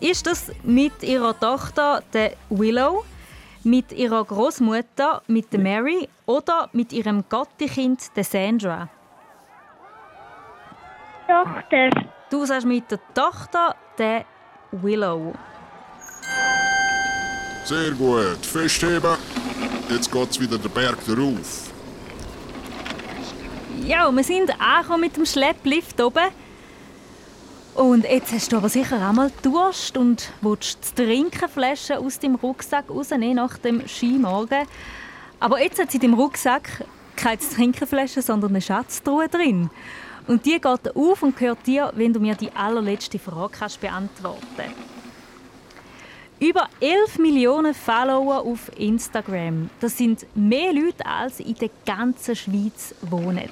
Ist 0.00 0.26
das 0.26 0.52
mit 0.62 1.02
ihrer 1.02 1.38
Tochter 1.38 2.02
der 2.12 2.34
Willow, 2.48 3.04
mit 3.64 3.90
ihrer 3.92 4.24
Großmutter, 4.24 5.22
mit 5.26 5.52
der 5.52 5.60
Mary 5.60 6.08
oder 6.26 6.68
mit 6.72 6.92
ihrem 6.92 7.24
Gattikind 7.28 8.16
der 8.16 8.24
Sandra? 8.24 8.88
Tochter. 11.26 11.90
Du 12.30 12.46
sagst 12.46 12.66
mit 12.66 12.90
der 12.90 13.00
Tochter 13.14 13.74
der 13.98 14.24
Willow. 14.70 15.32
Sehr 17.64 17.90
gut, 17.92 18.46
festheben. 18.46 19.16
Jetzt 19.88 20.12
geht's 20.12 20.38
wieder 20.38 20.56
den 20.56 20.70
Berg 20.70 20.98
darauf. 21.04 21.70
Ja, 23.84 24.10
wir 24.10 24.24
sind 24.24 24.50
angekommen 24.60 25.00
mit 25.00 25.16
dem 25.16 25.26
Schlepplift 25.26 26.00
oben. 26.00 26.28
Und 27.74 28.04
jetzt 28.04 28.32
hast 28.32 28.52
du 28.52 28.56
aber 28.56 28.68
sicher 28.68 28.96
auch 28.96 29.12
mal 29.12 29.30
Durst 29.42 29.96
und 29.96 30.32
willst 30.40 30.98
die 30.98 31.04
Trinkenflasche 31.04 31.98
aus 31.98 32.18
dem 32.18 32.34
Rucksack 32.34 32.90
rausnehmen 32.90 33.36
nach 33.36 33.58
dem 33.58 33.86
Skimorgen. 33.86 34.66
Aber 35.38 35.62
jetzt 35.62 35.80
hat 35.80 35.90
sie 35.90 35.98
dem 35.98 36.14
Rucksack 36.14 36.84
keine 37.16 37.38
Trinkenflasche, 37.38 38.22
sondern 38.22 38.50
eine 38.50 38.60
Schatztruhe 38.60 39.28
drin. 39.28 39.70
Und 40.26 40.46
die 40.46 40.60
geht 40.60 40.96
auf 40.96 41.22
und 41.22 41.36
gehört 41.36 41.66
dir, 41.66 41.92
wenn 41.94 42.12
du 42.12 42.20
mir 42.20 42.34
die 42.34 42.52
allerletzte 42.52 43.18
Frage 43.18 43.54
kannst 43.58 43.80
beantworten 43.80 44.72
Über 46.38 46.68
11 46.80 47.18
Millionen 47.18 47.74
Follower 47.74 48.40
auf 48.40 48.70
Instagram. 48.78 49.70
Das 49.80 49.96
sind 49.96 50.26
mehr 50.34 50.72
Leute, 50.72 51.04
als 51.06 51.40
in 51.40 51.54
der 51.54 51.70
ganzen 51.86 52.36
Schweiz 52.36 52.94
wohnen. 53.02 53.50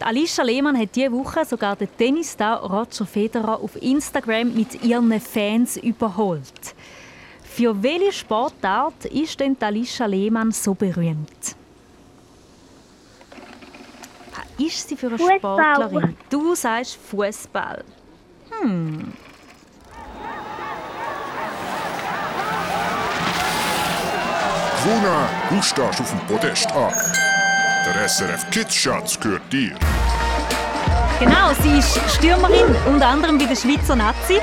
Alicia 0.00 0.44
Lehmann 0.44 0.78
hat 0.78 0.94
diese 0.94 1.10
Woche 1.10 1.44
sogar 1.44 1.74
den 1.74 1.88
Tennisstar 1.96 2.62
Roger 2.62 3.06
Federer 3.06 3.60
auf 3.60 3.80
Instagram 3.80 4.54
mit 4.54 4.84
ihren 4.84 5.20
Fans 5.20 5.76
überholt. 5.76 6.74
Für 7.42 7.82
welche 7.82 8.12
Sportart 8.12 9.06
ist 9.06 9.40
denn 9.40 9.56
Alicia 9.58 10.06
Lehmann 10.06 10.52
so 10.52 10.74
berühmt? 10.74 11.56
Was 14.34 14.66
ist 14.66 14.88
sie 14.88 14.96
für 14.96 15.06
eine 15.06 15.18
Fußball. 15.18 15.38
Sportlerin? 15.38 16.16
Du 16.28 16.54
sagst 16.54 16.96
Fußball. 16.96 17.82
Hm. 18.60 19.12
Gewonnen, 24.84 25.28
du 25.48 25.62
stehst 25.62 26.00
auf 26.00 26.10
dem 26.10 26.20
Podest 26.28 26.70
an. 26.72 27.15
Der 27.86 28.08
SRF 28.08 28.50
Kids 28.50 28.74
Schatz 28.74 29.20
gehört 29.20 29.52
dir. 29.52 29.78
Genau, 31.20 31.52
sie 31.62 31.78
ist 31.78 31.96
Stürmerin, 32.16 32.74
unter 32.84 33.06
anderem 33.06 33.38
bei 33.38 33.44
der 33.44 33.54
Schweizer 33.54 33.94
Nazi. 33.94 34.40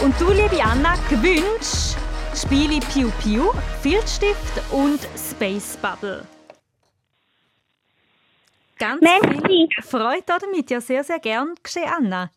Und 0.00 0.14
du, 0.20 0.30
liebe 0.30 0.62
Anna, 0.62 0.94
gewünscht 1.10 1.98
Spiele 2.36 2.78
Piu 2.92 3.10
Piu, 3.20 3.50
Filzstift 3.82 4.62
und 4.70 5.00
Space 5.18 5.76
Bubble. 5.82 6.24
Ganz 8.78 9.00
Merci. 9.00 9.40
viel 9.44 9.68
Freude 9.82 10.22
damit. 10.26 10.70
Ja, 10.70 10.80
sehr, 10.80 11.02
sehr 11.02 11.18
gern 11.18 11.52
geschehen, 11.60 11.90
Anna. 11.92 12.30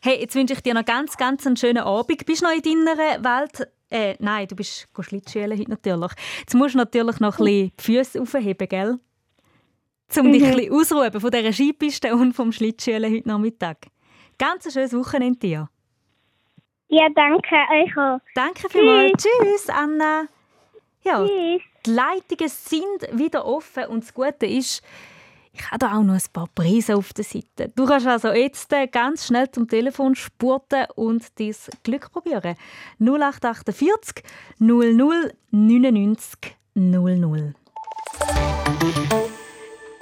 Hey, 0.00 0.20
jetzt 0.20 0.36
wünsche 0.36 0.54
ich 0.54 0.62
dir 0.62 0.74
noch 0.74 0.84
ganz, 0.84 1.16
ganz 1.16 1.44
einen 1.48 1.56
schönen 1.56 1.82
Abend. 1.82 2.24
Bist 2.24 2.42
du 2.42 2.46
noch 2.46 2.54
in 2.54 2.62
deiner 2.62 3.24
Welt? 3.24 3.68
Äh, 3.90 4.14
nein, 4.20 4.46
du 4.46 4.54
bist 4.54 4.86
Schlittschuhen 5.00 5.50
heute 5.50 5.68
natürlich. 5.68 6.12
Jetzt 6.38 6.54
musst 6.54 6.74
du 6.74 6.78
natürlich 6.78 7.18
noch 7.18 7.40
ein 7.40 7.44
bisschen 7.44 7.72
die 7.76 7.82
Füße 7.82 8.20
aufheben, 8.22 8.68
gell? 8.68 9.00
Um 10.16 10.32
dich 10.32 10.44
ein 10.44 10.56
bisschen 10.56 10.72
ausruhen 10.72 11.20
von 11.20 11.30
dieser 11.30 11.52
Skipiste 11.52 12.14
und 12.14 12.34
vom 12.34 12.52
Schlittschuhen 12.52 13.04
heute 13.04 13.28
Nachmittag. 13.28 13.78
Ganz 14.38 14.66
ein 14.66 14.72
schönes 14.72 14.92
Wochenende 14.92 15.38
dir. 15.38 15.68
Ja, 16.88 17.08
danke 17.14 17.54
euch 17.72 17.96
auch. 17.96 18.20
Danke 18.34 18.68
vielmals. 18.68 19.12
Tschüss, 19.22 19.68
Anna. 19.68 20.26
Ja, 21.02 21.26
Tschüss. 21.26 21.62
die 21.86 21.90
Leitungen 21.90 22.48
sind 22.48 23.18
wieder 23.18 23.44
offen 23.44 23.86
und 23.86 24.04
das 24.04 24.14
Gute 24.14 24.46
ist, 24.46 24.82
ich 25.52 25.70
habe 25.70 25.78
da 25.78 25.96
auch 25.98 26.02
noch 26.02 26.14
ein 26.14 26.22
paar 26.32 26.48
Preise 26.54 26.96
auf 26.96 27.12
der 27.12 27.24
Seite. 27.24 27.72
Du 27.74 27.86
kannst 27.86 28.06
also 28.06 28.28
jetzt 28.32 28.72
äh, 28.72 28.86
ganz 28.86 29.26
schnell 29.26 29.50
zum 29.50 29.68
Telefon 29.68 30.14
spurten 30.14 30.86
und 30.96 31.38
dein 31.38 31.54
Glück 31.82 32.10
probieren. 32.10 32.56
0848 32.98 34.24
00 34.58 35.32
99 35.50 36.56
00. 36.74 37.54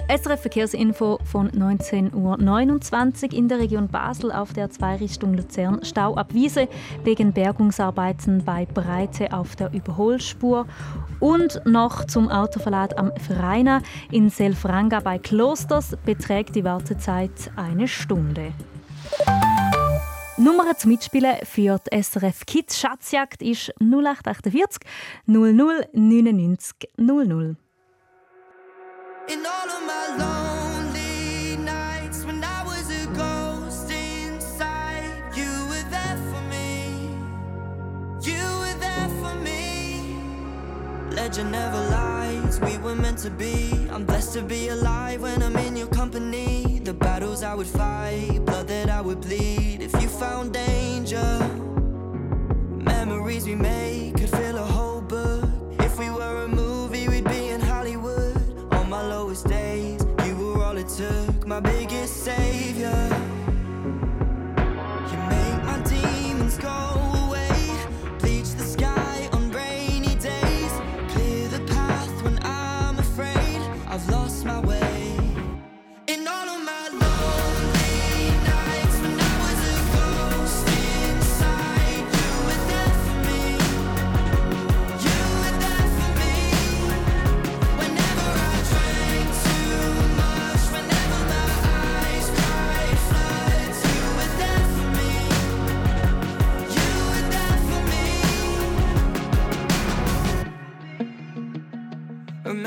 SRF 0.09 0.41
Verkehrsinfo 0.41 1.19
von 1.23 1.49
19.29 1.51 3.23
Uhr 3.31 3.33
in 3.33 3.47
der 3.47 3.59
Region 3.59 3.87
Basel 3.87 4.31
auf 4.31 4.51
der 4.51 4.69
2 4.69 4.97
Richtung 4.97 5.33
Luzern. 5.33 5.79
Stau 5.83 6.15
ab 6.15 6.33
Wiese 6.33 6.67
wegen 7.03 7.31
Bergungsarbeiten 7.31 8.43
bei 8.43 8.65
Breite 8.65 9.31
auf 9.33 9.55
der 9.55 9.73
Überholspur. 9.73 10.67
Und 11.19 11.61
noch 11.65 12.05
zum 12.05 12.29
Autoverlad 12.29 12.97
am 12.97 13.11
Freina 13.15 13.81
in 14.11 14.29
Selfranga 14.29 14.99
bei 14.99 15.19
Klosters 15.19 15.95
beträgt 16.05 16.55
die 16.55 16.65
Wartezeit 16.65 17.51
eine 17.55 17.87
Stunde. 17.87 18.51
Nummer 20.37 20.75
zum 20.77 20.91
Mitspielen 20.91 21.35
für 21.43 21.79
die 21.79 22.01
SRF 22.01 22.45
Kids 22.45 22.77
Schatzjagd 22.77 23.41
ist 23.41 23.73
0848 23.79 24.81
00 25.27 25.87
99 25.93 26.89
00. 26.97 27.55
Legend 41.33 41.51
never 41.51 41.77
lies, 41.89 42.59
we 42.59 42.77
were 42.79 42.95
meant 42.95 43.17
to 43.19 43.29
be. 43.29 43.87
I'm 43.91 44.03
blessed 44.05 44.33
to 44.33 44.41
be 44.41 44.67
alive 44.67 45.21
when 45.21 45.41
I'm 45.41 45.55
in 45.55 45.77
your 45.77 45.87
company. 45.87 46.81
The 46.83 46.93
battles 46.93 47.43
I 47.43 47.55
would 47.55 47.65
fight, 47.65 48.41
blood 48.45 48.67
that 48.67 48.89
I 48.89 48.99
would 48.99 49.21
bleed. 49.21 49.81
If 49.81 49.93
you 50.01 50.09
found 50.09 50.53
danger, 50.53 51.39
memories 52.83 53.45
we 53.45 53.55
made 53.55 54.15
could 54.17 54.29
fill 54.29 54.57
a 54.57 54.65
my 61.53 61.59
biggest 61.59 62.23
savior. 62.23 63.42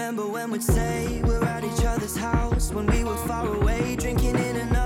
Remember 0.07 0.33
when 0.33 0.53
we'd 0.53 0.63
say 0.63 1.21
we're 1.25 1.43
at 1.43 1.65
each 1.65 1.85
other's 1.85 2.17
house 2.17 2.73
when 2.73 2.87
we 2.87 3.03
were 3.03 3.17
far 3.27 3.53
away, 3.57 3.97
drinking 3.97 4.37
in 4.37 4.55
another 4.55 4.86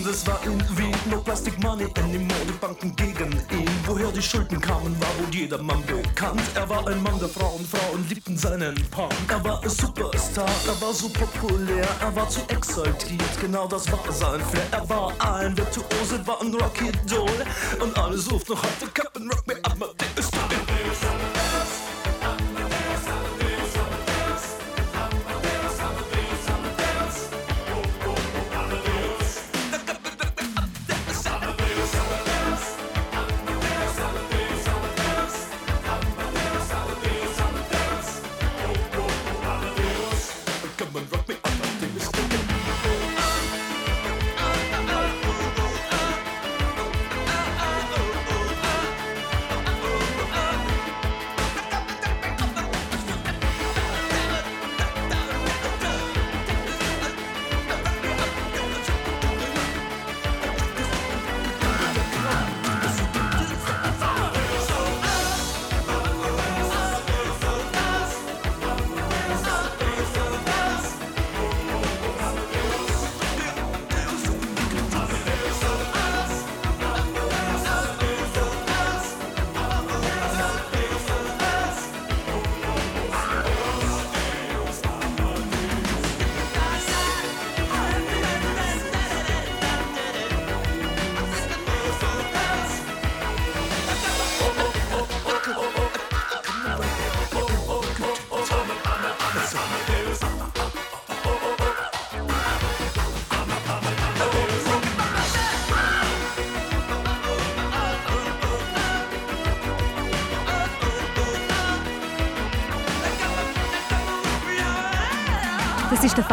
1780 0.00 0.04
und 0.04 0.06
es 0.06 0.26
war 0.26 0.42
in 0.44 0.78
Wien 0.78 0.96
No 1.10 1.20
Plastic 1.20 1.62
Money. 1.62 1.86
Anymore, 1.98 2.40
die 2.46 2.52
Banken 2.52 2.94
gegen 2.96 3.32
ihn. 3.32 3.70
Woher 3.86 4.10
die 4.12 4.22
Schulden 4.22 4.60
kamen, 4.60 4.96
war 5.00 5.08
wohl 5.18 5.34
jedermann 5.34 5.84
bekannt. 5.86 6.40
Er 6.54 6.68
war 6.68 6.86
ein 6.86 7.02
Mann 7.02 7.18
der 7.18 7.28
Frauen, 7.28 7.64
Frauen 7.66 8.06
liebten 8.08 8.36
seinen 8.36 8.74
Punk. 8.90 9.12
Er 9.28 9.42
war 9.44 9.62
ein 9.62 9.68
Superstar, 9.68 10.48
er 10.66 10.80
war 10.80 10.92
so 10.92 11.08
populär. 11.08 11.86
Er 12.00 12.14
war 12.14 12.28
zu 12.28 12.40
exaltiert, 12.48 13.40
genau 13.40 13.66
das 13.66 13.90
war 13.90 14.00
sein 14.12 14.40
Flair. 14.40 14.66
Er 14.70 14.88
war 14.88 15.12
ein 15.18 15.56
Virtuose, 15.56 16.26
war 16.26 16.40
ein 16.40 16.54
Rocky-Doll 16.54 17.44
Und 17.80 17.98
alle 17.98 18.16
suchten 18.16 18.52
noch 18.52 18.62
heute 18.62 18.90
Captain 18.92 19.30
Rock 19.30 19.46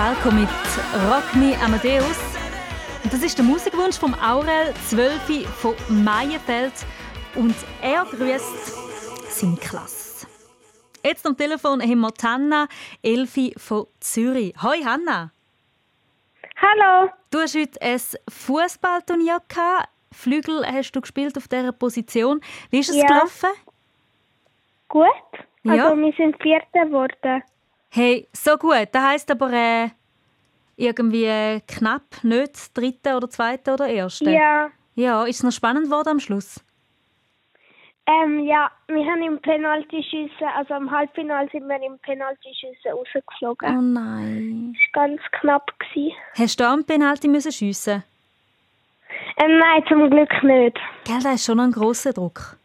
Falco 0.07 0.31
mit 0.31 0.47
Rock 1.11 1.35
Me 1.35 1.53
Amadeus. 1.61 2.17
Und 3.03 3.11
das 3.11 3.21
ist 3.23 3.37
der 3.37 3.43
Musikwunsch 3.43 3.97
vom 3.97 4.13
Aurel 4.13 4.73
12 4.87 5.45
von 5.49 5.75
Meienfeld. 5.89 6.71
Und 7.35 7.53
er 7.81 8.05
grüßt 8.05 8.73
seine 9.27 9.57
Klasse. 9.57 10.25
Jetzt 11.03 11.27
am 11.27 11.35
Telefon 11.35 11.81
haben 11.81 11.99
wir 11.99 12.13
Hanna 12.23 12.69
Elfi 13.03 13.53
von 13.57 13.87
Zürich. 13.99 14.53
Hoi 14.63 14.77
Hanna. 14.81 15.31
Hallo. 16.55 17.11
Du 17.29 17.39
hast 17.39 17.55
heute 17.55 17.81
ein 17.81 17.99
Fußballturnier 18.29 19.41
gehabt. 19.49 19.89
Flügel 20.13 20.65
hast 20.65 20.93
du 20.93 21.01
gespielt 21.01 21.35
auf 21.37 21.49
dieser 21.49 21.73
Position. 21.73 22.39
Wie 22.69 22.79
ist 22.79 22.91
es 22.91 22.95
Ja. 22.95 23.07
gelaufen? 23.07 23.49
Gut. 24.87 25.05
Ja. 25.63 25.87
Also 25.89 25.97
wir 25.97 26.13
sind 26.13 26.41
Vierte 26.41 26.65
geworden. 26.71 27.43
Hey, 27.89 28.27
so 28.31 28.57
gut. 28.57 28.87
Das 28.93 29.03
heisst 29.03 29.31
aber 29.31 29.51
äh, 29.51 29.89
irgendwie 30.77 31.61
knapp 31.67 32.23
nicht 32.23 32.77
dritte 32.77 33.17
oder 33.17 33.29
zweite 33.29 33.73
oder 33.73 33.87
erste. 33.87 34.29
Ja. 34.29 34.69
Ja, 34.95 35.25
ist 35.25 35.37
es 35.37 35.43
noch 35.43 35.51
spannend 35.51 35.85
geworden 35.85 36.09
am 36.09 36.19
Schluss? 36.19 36.63
Ähm, 38.09 38.45
ja, 38.45 38.71
wir 38.87 39.05
haben 39.05 39.21
im 39.21 39.41
Penaltyschiessen, 39.41 40.47
also 40.55 40.75
im 40.75 40.89
Halbfinale 40.89 41.49
sind 41.51 41.67
wir 41.67 41.75
im 41.75 41.99
Penaltyschiessen 41.99 42.91
rausgeflogen. 42.91 43.77
Oh 43.77 43.81
nein. 43.81 44.73
Das 44.73 45.01
war 45.01 45.07
ganz 45.07 45.21
knapp. 45.41 45.71
Gewesen. 45.79 46.15
Hast 46.35 46.59
du 46.59 46.63
auch 46.63 46.73
einen 46.73 46.85
Penalty 46.85 47.27
müssen 47.27 47.51
schiessen? 47.51 48.03
Ähm, 49.37 49.57
nein, 49.57 49.83
zum 49.89 50.09
Glück 50.09 50.31
nicht. 50.43 50.77
Gell, 51.03 51.19
das 51.21 51.35
ist 51.35 51.45
schon 51.45 51.59
ein 51.59 51.71
grosser 51.71 52.13
Druck. 52.13 52.57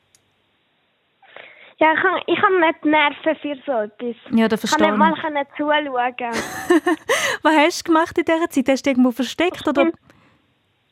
Ja, 1.82 1.94
ich 1.94 1.98
habe 2.04 2.20
ich 2.26 2.40
hab 2.40 2.50
nicht 2.60 2.84
die 2.84 2.88
Nerven 2.90 3.36
für 3.42 3.56
so 3.66 3.72
etwas. 3.72 4.16
Ja, 4.30 4.46
das 4.46 4.62
Ich 4.62 4.70
verstehe 4.70 4.90
kann 4.90 4.98
nicht 5.00 5.22
mal 5.24 5.42
ich. 5.42 5.56
zuschauen. 5.56 6.32
Was 7.42 7.56
hast 7.56 7.80
du 7.80 7.92
gemacht 7.92 8.16
in 8.18 8.24
dieser 8.24 8.48
Zeit? 8.50 8.68
Hast 8.68 8.86
du 8.86 8.90
irgendwo 8.90 9.10
versteckt? 9.10 9.66
Oder? 9.66 9.90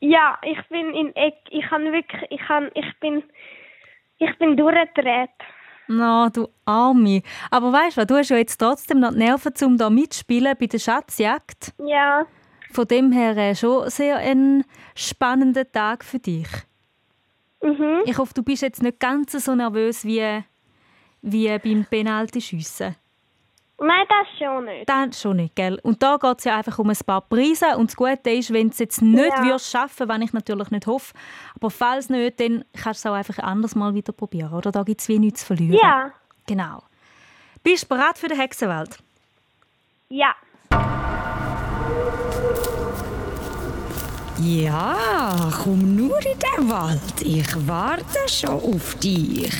Ja, 0.01 0.37
ich 0.43 0.59
bin 0.67 0.93
in 0.93 1.15
Eck. 1.15 1.35
Ich 1.49 1.65
kann 1.65 1.83
wirklich, 1.93 2.23
ich 2.29 2.41
kann, 2.41 2.69
ich 2.73 2.99
bin, 2.99 3.23
ich 4.17 4.37
bin 4.37 4.57
durchgedreht. 4.57 5.29
Na, 5.87 6.29
du 6.29 6.49
Arme. 6.65 7.21
Aber 7.51 7.71
weißt 7.71 7.95
du 7.95 8.01
was, 8.01 8.07
du 8.07 8.15
hast 8.17 8.29
ja 8.29 8.37
jetzt 8.37 8.57
trotzdem 8.57 8.99
noch 8.99 9.11
die 9.11 9.19
Nerven, 9.19 9.53
um 9.63 9.77
da 9.77 9.89
mitzuspielen 9.89 10.57
bei 10.59 10.65
der 10.65 10.79
Schatzjagd. 10.79 11.73
Ja. 11.77 12.25
Von 12.73 12.87
dem 12.87 13.13
her 13.13 13.37
äh, 13.37 13.55
schon 13.55 13.89
sehr 13.89 14.17
ein 14.17 14.65
spannender 14.95 15.71
Tag 15.71 16.03
für 16.03 16.19
dich. 16.19 16.47
Mhm. 17.61 18.01
Ich 18.05 18.17
hoffe, 18.17 18.33
du 18.33 18.43
bist 18.43 18.61
jetzt 18.61 18.83
nicht 18.83 18.99
ganz 18.99 19.31
so 19.31 19.55
nervös 19.55 20.03
wie, 20.03 20.43
wie 21.21 21.57
beim 21.59 21.85
Penalty-Schiessen. 21.85 22.95
Nein, 23.83 24.05
das 24.07 24.27
schon 24.37 24.65
nicht. 24.65 24.87
Das 24.87 25.19
schon 25.19 25.37
nicht, 25.37 25.55
gell? 25.55 25.79
Und 25.81 26.03
da 26.03 26.17
geht 26.17 26.37
es 26.37 26.43
ja 26.43 26.57
einfach 26.57 26.77
um 26.77 26.89
ein 26.91 26.97
paar 27.03 27.21
Preise. 27.21 27.77
Und 27.77 27.89
das 27.89 27.95
Gute 27.95 28.29
ist, 28.29 28.53
wenn 28.53 28.67
du 28.67 28.73
es 28.73 28.79
jetzt 28.79 29.01
nicht 29.01 29.33
Ja. 29.35 29.43
würdest 29.43 29.71
schaffen 29.71 30.07
was 30.07 30.19
ich 30.19 30.33
natürlich 30.33 30.69
nicht 30.69 30.85
hoffe, 30.85 31.13
aber 31.55 31.71
falls 31.71 32.09
nicht, 32.09 32.39
dann 32.39 32.63
kannst 32.73 33.03
du 33.03 33.09
es 33.09 33.11
auch 33.11 33.17
einfach 33.17 33.39
anders 33.39 33.73
mal 33.73 33.95
wieder 33.95 34.13
probieren, 34.13 34.53
oder? 34.53 34.71
Da 34.71 34.83
gibt 34.83 35.01
es 35.01 35.07
wie 35.07 35.17
nichts 35.17 35.39
zu 35.41 35.47
verlieren. 35.47 35.79
Ja. 35.81 36.11
Genau. 36.45 36.83
Bist 37.63 37.83
du 37.83 37.87
bereit 37.87 38.17
für 38.19 38.27
die 38.27 38.37
Hexenwelt? 38.37 38.99
Ja. 40.09 40.35
Ja, 44.39 45.51
komm 45.63 45.95
nur 45.95 46.17
in 46.25 46.37
den 46.39 46.69
Wald. 46.69 47.21
Ich 47.21 47.67
warte 47.67 48.27
schon 48.27 48.49
auf 48.75 48.95
dich. 48.95 49.51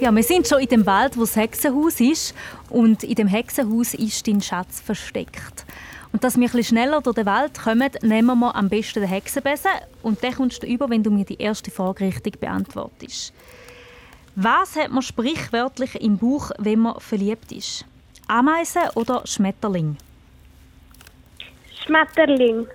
Ja, 0.00 0.14
wir 0.14 0.22
sind 0.22 0.46
schon 0.46 0.60
in 0.60 0.68
dem 0.68 0.86
Wald, 0.86 1.16
wo 1.16 1.20
das 1.20 1.36
Hexenhaus 1.36 2.00
ist. 2.00 2.34
Und 2.68 3.04
in 3.04 3.14
dem 3.14 3.26
Hexenhaus 3.26 3.94
ist 3.94 4.26
dein 4.26 4.40
Schatz 4.40 4.80
versteckt. 4.80 5.64
Und 6.12 6.22
dass 6.22 6.36
wir 6.36 6.42
ein 6.42 6.52
bisschen 6.52 6.76
schneller 6.76 7.00
durch 7.00 7.16
den 7.16 7.26
Wald 7.26 7.60
kommen, 7.60 7.90
nehmen 8.02 8.38
wir 8.38 8.54
am 8.54 8.68
besten 8.68 9.00
den 9.00 9.08
Hexenbesen. 9.08 9.70
Und 10.02 10.22
den 10.22 10.34
kommst 10.34 10.62
du 10.62 10.66
über, 10.66 10.88
wenn 10.90 11.02
du 11.02 11.10
mir 11.10 11.24
die 11.24 11.40
erste 11.40 11.70
Frage 11.70 12.04
richtig 12.04 12.38
beantwortest. 12.38 13.32
Was 14.36 14.76
hat 14.76 14.90
man 14.90 15.02
sprichwörtlich 15.02 15.94
im 16.00 16.18
Bauch, 16.18 16.50
wenn 16.58 16.80
man 16.80 17.00
verliebt 17.00 17.52
ist? 17.52 17.84
Ameise 18.26 18.80
oder 18.94 19.22
Schmetterling? 19.26 19.96
Schmetterling. 21.84 22.66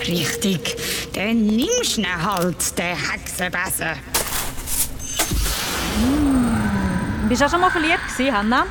Richtig. 0.00 0.76
Dann 1.14 1.46
nimmst 1.46 1.96
du 1.96 2.02
ihn 2.02 2.24
halt, 2.24 2.78
den 2.78 2.96
Hexenbesen. 2.96 3.98
Bist 7.28 7.40
du 7.40 7.46
auch 7.46 7.50
schon 7.50 7.60
mal 7.60 7.70
verliebt 7.70 8.06
gewesen, 8.08 8.36
Hanna? 8.36 8.66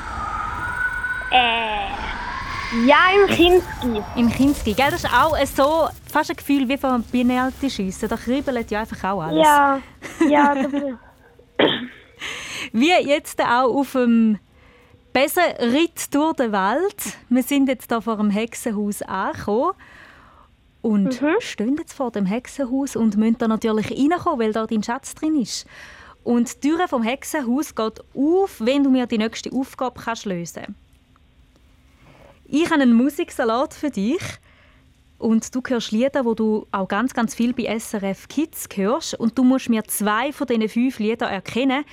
Äh. 1.32 1.86
Ja, 2.86 2.98
im 3.14 3.28
Kinski. 3.28 4.04
Im 4.16 4.30
Kinski, 4.30 4.74
gell? 4.74 4.92
Das 4.92 5.04
ist 5.04 5.14
auch 5.14 5.38
so 5.46 5.88
fast 6.12 6.30
ein 6.30 6.36
Gefühl 6.36 6.68
wie 6.68 6.78
vom 6.78 7.04
Penalty-Schiessen. 7.04 8.10
Da 8.10 8.18
kribbelt 8.18 8.72
ja 8.72 8.82
einfach 8.82 9.12
auch 9.12 9.22
alles. 9.22 9.46
Ja. 9.46 9.82
Ja, 10.28 10.56
da 10.56 10.68
bin 10.68 10.98
Wie 12.72 12.92
jetzt 13.08 13.42
auch 13.42 13.74
auf 13.74 13.92
dem 13.94 14.40
Besenritt 15.14 16.14
durch 16.14 16.36
den 16.36 16.52
Wald. 16.52 17.18
Wir 17.30 17.44
sind 17.44 17.70
jetzt 17.70 17.90
hier 17.90 18.02
vor 18.02 18.18
dem 18.18 18.30
Hexenhaus 18.30 19.02
angekommen 19.02 19.74
und 20.86 21.20
stehen 21.40 21.78
jetzt 21.78 21.94
vor 21.94 22.12
dem 22.12 22.28
Hexenhaus 22.28 22.96
und 22.96 23.18
müssen 23.18 23.40
da 23.40 23.48
natürlich 23.48 23.90
reinkommen, 23.90 24.40
weil 24.40 24.54
da 24.54 24.68
dein 24.68 24.84
Schatz 24.84 25.16
drin 25.16 25.36
ist. 25.36 25.66
Und 26.24 26.64
die 26.64 26.70
Tür 26.70 26.88
vom 26.88 27.02
Hexenhaus 27.02 27.74
geht 27.74 28.02
auf, 28.14 28.60
wenn 28.60 28.84
du 28.84 28.92
mir 28.92 29.08
die 29.08 29.18
nächste 29.18 29.52
Aufgabe 29.52 30.00
kannst 30.00 30.26
lösen 30.26 30.76
Ich 32.46 32.70
habe 32.70 32.84
einen 32.84 32.94
Musiksalat 32.94 33.74
für 33.74 33.90
dich. 33.90 34.22
Und 35.18 35.56
du 35.56 35.64
hörst 35.66 35.92
Lieder, 35.92 36.24
wo 36.24 36.36
du 36.36 36.68
auch 36.72 36.88
ganz, 36.88 37.16
ganz 37.16 37.34
viel 37.34 37.54
bei 37.54 37.80
SRF 37.80 38.28
Kids 38.28 38.68
hörst. 38.76 39.16
Und 39.16 39.36
du 39.40 39.44
musst 39.44 39.70
mir 39.70 39.84
zwei 39.86 40.32
von 40.32 40.46
diesen 40.46 40.70
fünf 40.70 41.00
Liedern 41.00 41.32
erkennen. 41.32 41.84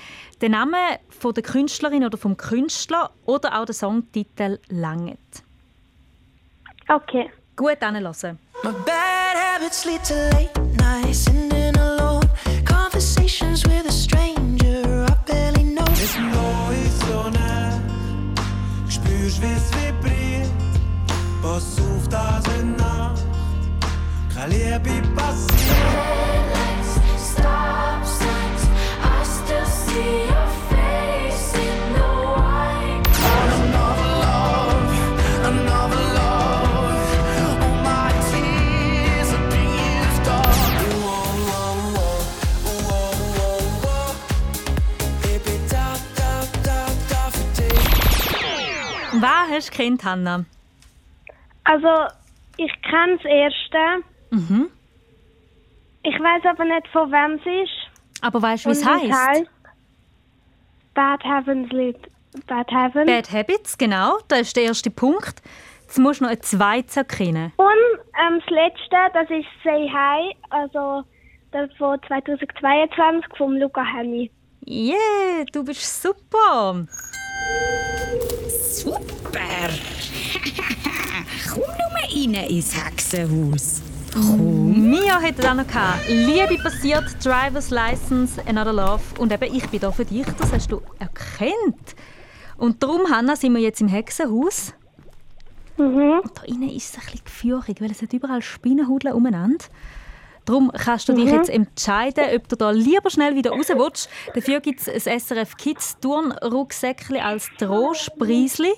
Den 0.43 0.53
Namen 0.53 0.99
von 1.09 1.33
der 1.33 1.45
Künstlerin 1.45 2.05
oder 2.05 2.19
vom 2.19 2.37
Künstler 2.37 3.11
oder 3.25 3.59
auch 3.59 3.65
den 3.65 3.75
Songtitel 3.75 4.59
langet. 4.69 5.19
Okay. 6.89 7.31
Gut 7.57 7.81
anhören. 7.81 8.39
My 8.65 8.71
bad 8.71 9.37
habits 9.37 9.85
lead 9.85 10.05
to 10.05 10.15
late 10.37 10.57
nights, 10.79 11.19
sitting 11.19 11.77
alone. 11.77 12.23
Conversations 12.65 13.67
with 13.67 13.87
a 13.87 13.91
stranger 13.91 15.05
I 15.09 15.15
barely 15.27 15.65
know. 15.65 15.83
Auf, 15.83 16.07
in 22.61 22.77
Nacht, 22.77 23.25
Liebe. 24.49 25.03
Was 49.23 49.51
hast 49.51 49.69
du 49.69 49.77
gekannt, 49.79 50.05
Hanna? 50.05 50.45
Also, 51.63 52.13
ich 52.57 52.73
kenne 52.83 53.17
das 53.19 53.25
erste. 53.25 54.05
Mhm. 54.31 54.69
Ich 56.03 56.19
weiß 56.19 56.45
aber 56.45 56.65
nicht, 56.65 56.89
von 56.89 57.13
wem 57.13 57.39
es 57.39 57.69
ist. 57.69 58.21
Aber 58.21 58.43
weißt 58.43 58.65
du, 58.67 58.71
wie 58.71 58.73
es 58.73 58.85
heisst? 58.85 59.49
Bad 60.95 61.23
Heavens 61.23 61.71
Lied. 61.71 61.99
Bad 62.49 62.69
Heaven. 62.73 63.07
Bad 63.07 63.31
Habits, 63.31 63.79
genau. 63.79 64.19
Das 64.27 64.41
ist 64.41 64.57
der 64.57 64.65
erste 64.65 64.91
Punkt. 64.91 65.41
Jetzt 65.83 65.99
musst 65.99 66.21
du 66.21 66.25
noch 66.25 66.33
ein 66.33 66.43
zweites 66.43 66.97
erkennen. 66.97 67.53
Und 67.57 68.01
ähm, 68.27 68.41
das 68.41 68.51
letzte, 68.51 68.97
das 69.13 69.31
ist 69.31 69.47
Say 69.63 69.89
Hi, 69.89 70.35
also 70.51 71.05
das 71.53 71.71
von 71.79 71.97
2022 72.09 73.37
vom 73.37 73.53
Luca 73.53 73.85
Hemi. 73.85 74.33
Yeah, 74.67 75.45
du 75.53 75.63
bist 75.63 76.03
super. 76.03 76.87
Super. 78.73 79.01
komm 81.51 81.61
nur 81.61 82.35
rein 82.35 82.49
ins 82.49 82.75
Hexenhaus. 82.75 83.83
Komm. 84.15 84.91
Mia 84.91 85.21
hätte 85.21 85.51
auch 85.51 85.55
noch 85.55 85.67
gehabt. 85.67 86.09
Liebe 86.09 86.57
passiert, 86.63 87.05
Driver's 87.23 87.69
License, 87.69 88.41
Another 88.47 88.73
Love. 88.73 89.03
Und 89.19 89.31
eben, 89.31 89.55
ich 89.55 89.69
bin 89.69 89.81
da 89.81 89.93
für 89.93 90.07
dich, 90.07 90.27
das 90.39 90.53
hast 90.53 90.73
du 90.73 90.81
erkannt. 90.99 91.95
Und 92.57 92.83
darum, 92.83 93.11
Hanna, 93.11 93.37
sind 93.37 93.55
wir 93.55 93.61
jetzt 93.61 93.83
im 93.83 93.89
Hexenhaus. 93.89 94.73
Mhm. 95.77 96.21
Und 96.23 96.39
da 96.39 96.43
innen 96.45 96.71
ist 96.71 96.91
es 96.91 96.95
ein 96.95 97.05
bisschen 97.05 97.25
gefährlich, 97.25 97.77
weil 97.81 97.91
es 97.91 98.01
hat 98.01 98.13
überall 98.15 98.41
Spinnenhudeln 98.41 99.15
umeinander. 99.15 99.65
Darum 100.45 100.73
kannst 100.73 101.09
du 101.09 101.13
dich 101.13 101.27
Mhm. 101.27 101.35
jetzt 101.35 101.51
entscheiden, 101.51 102.25
ob 102.35 102.49
du 102.49 102.57
da 102.57 102.71
lieber 102.71 103.11
schnell 103.11 103.37
wieder 103.37 103.51
raus 103.53 103.69
willst. 103.69 104.11
Dafür 104.35 104.61
gibt 104.61 104.81
es 104.81 104.89
ein 105.07 105.19
SRF 105.21 105.57
Kids 105.57 105.99
Turnrucksäckchen 106.01 107.17
als 107.19 107.49
Trostpreisli. 107.59 108.73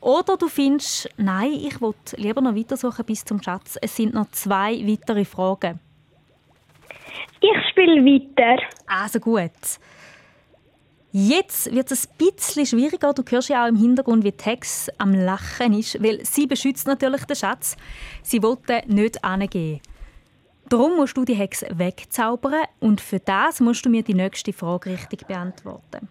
Oder 0.00 0.36
du 0.36 0.48
findest, 0.48 1.08
nein, 1.16 1.52
ich 1.52 1.80
will 1.80 1.94
lieber 2.16 2.40
noch 2.42 2.54
weitersuchen 2.54 3.04
bis 3.06 3.24
zum 3.24 3.42
Schatz. 3.42 3.76
Es 3.80 3.96
sind 3.96 4.12
noch 4.14 4.30
zwei 4.30 4.86
weitere 4.86 5.24
Fragen. 5.24 5.80
Ich 7.40 7.70
spiele 7.70 8.04
weiter. 8.04 8.62
Also 8.86 9.18
gut. 9.18 9.50
Jetzt 11.12 11.72
wird 11.74 11.90
es 11.90 12.06
ein 12.08 12.14
bisschen 12.18 12.66
schwieriger. 12.66 13.14
Du 13.14 13.22
hörst 13.26 13.48
ja 13.48 13.64
auch 13.64 13.68
im 13.68 13.76
Hintergrund, 13.76 14.22
wie 14.22 14.32
Tex 14.32 14.90
am 14.98 15.14
Lachen 15.14 15.72
ist, 15.72 16.02
weil 16.02 16.22
sie 16.26 16.46
beschützt 16.46 16.86
natürlich 16.86 17.24
den 17.24 17.36
Schatz. 17.36 17.76
Sie 18.22 18.42
wollte 18.42 18.82
nicht 18.86 19.24
angehen. 19.24 19.80
Darum 20.68 20.96
musst 20.96 21.16
du 21.16 21.24
die 21.24 21.34
Hex 21.34 21.64
wegzaubern 21.70 22.64
und 22.80 23.00
für 23.00 23.20
das 23.20 23.60
musst 23.60 23.86
du 23.86 23.90
mir 23.90 24.02
die 24.02 24.14
nächste 24.14 24.52
Frage 24.52 24.90
richtig 24.90 25.26
beantworten. 25.26 26.08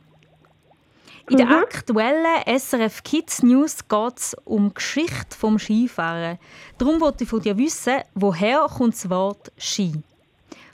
In 1.30 1.38
der 1.38 1.50
aktuellen 1.50 2.44
SRF 2.46 3.04
Kids 3.04 3.42
News 3.42 3.88
geht 3.88 4.18
es 4.18 4.36
um 4.46 4.70
die 4.70 4.76
Geschichte 4.76 5.36
vom 5.36 5.58
Skifahren. 5.58 6.38
Darum 6.78 7.02
wollte 7.02 7.24
ich 7.24 7.30
von 7.30 7.42
dir 7.42 7.58
wissen, 7.58 8.02
woher 8.14 8.68
kommt 8.78 8.94
das 8.94 9.10
Wort 9.10 9.52
Ski? 9.58 9.92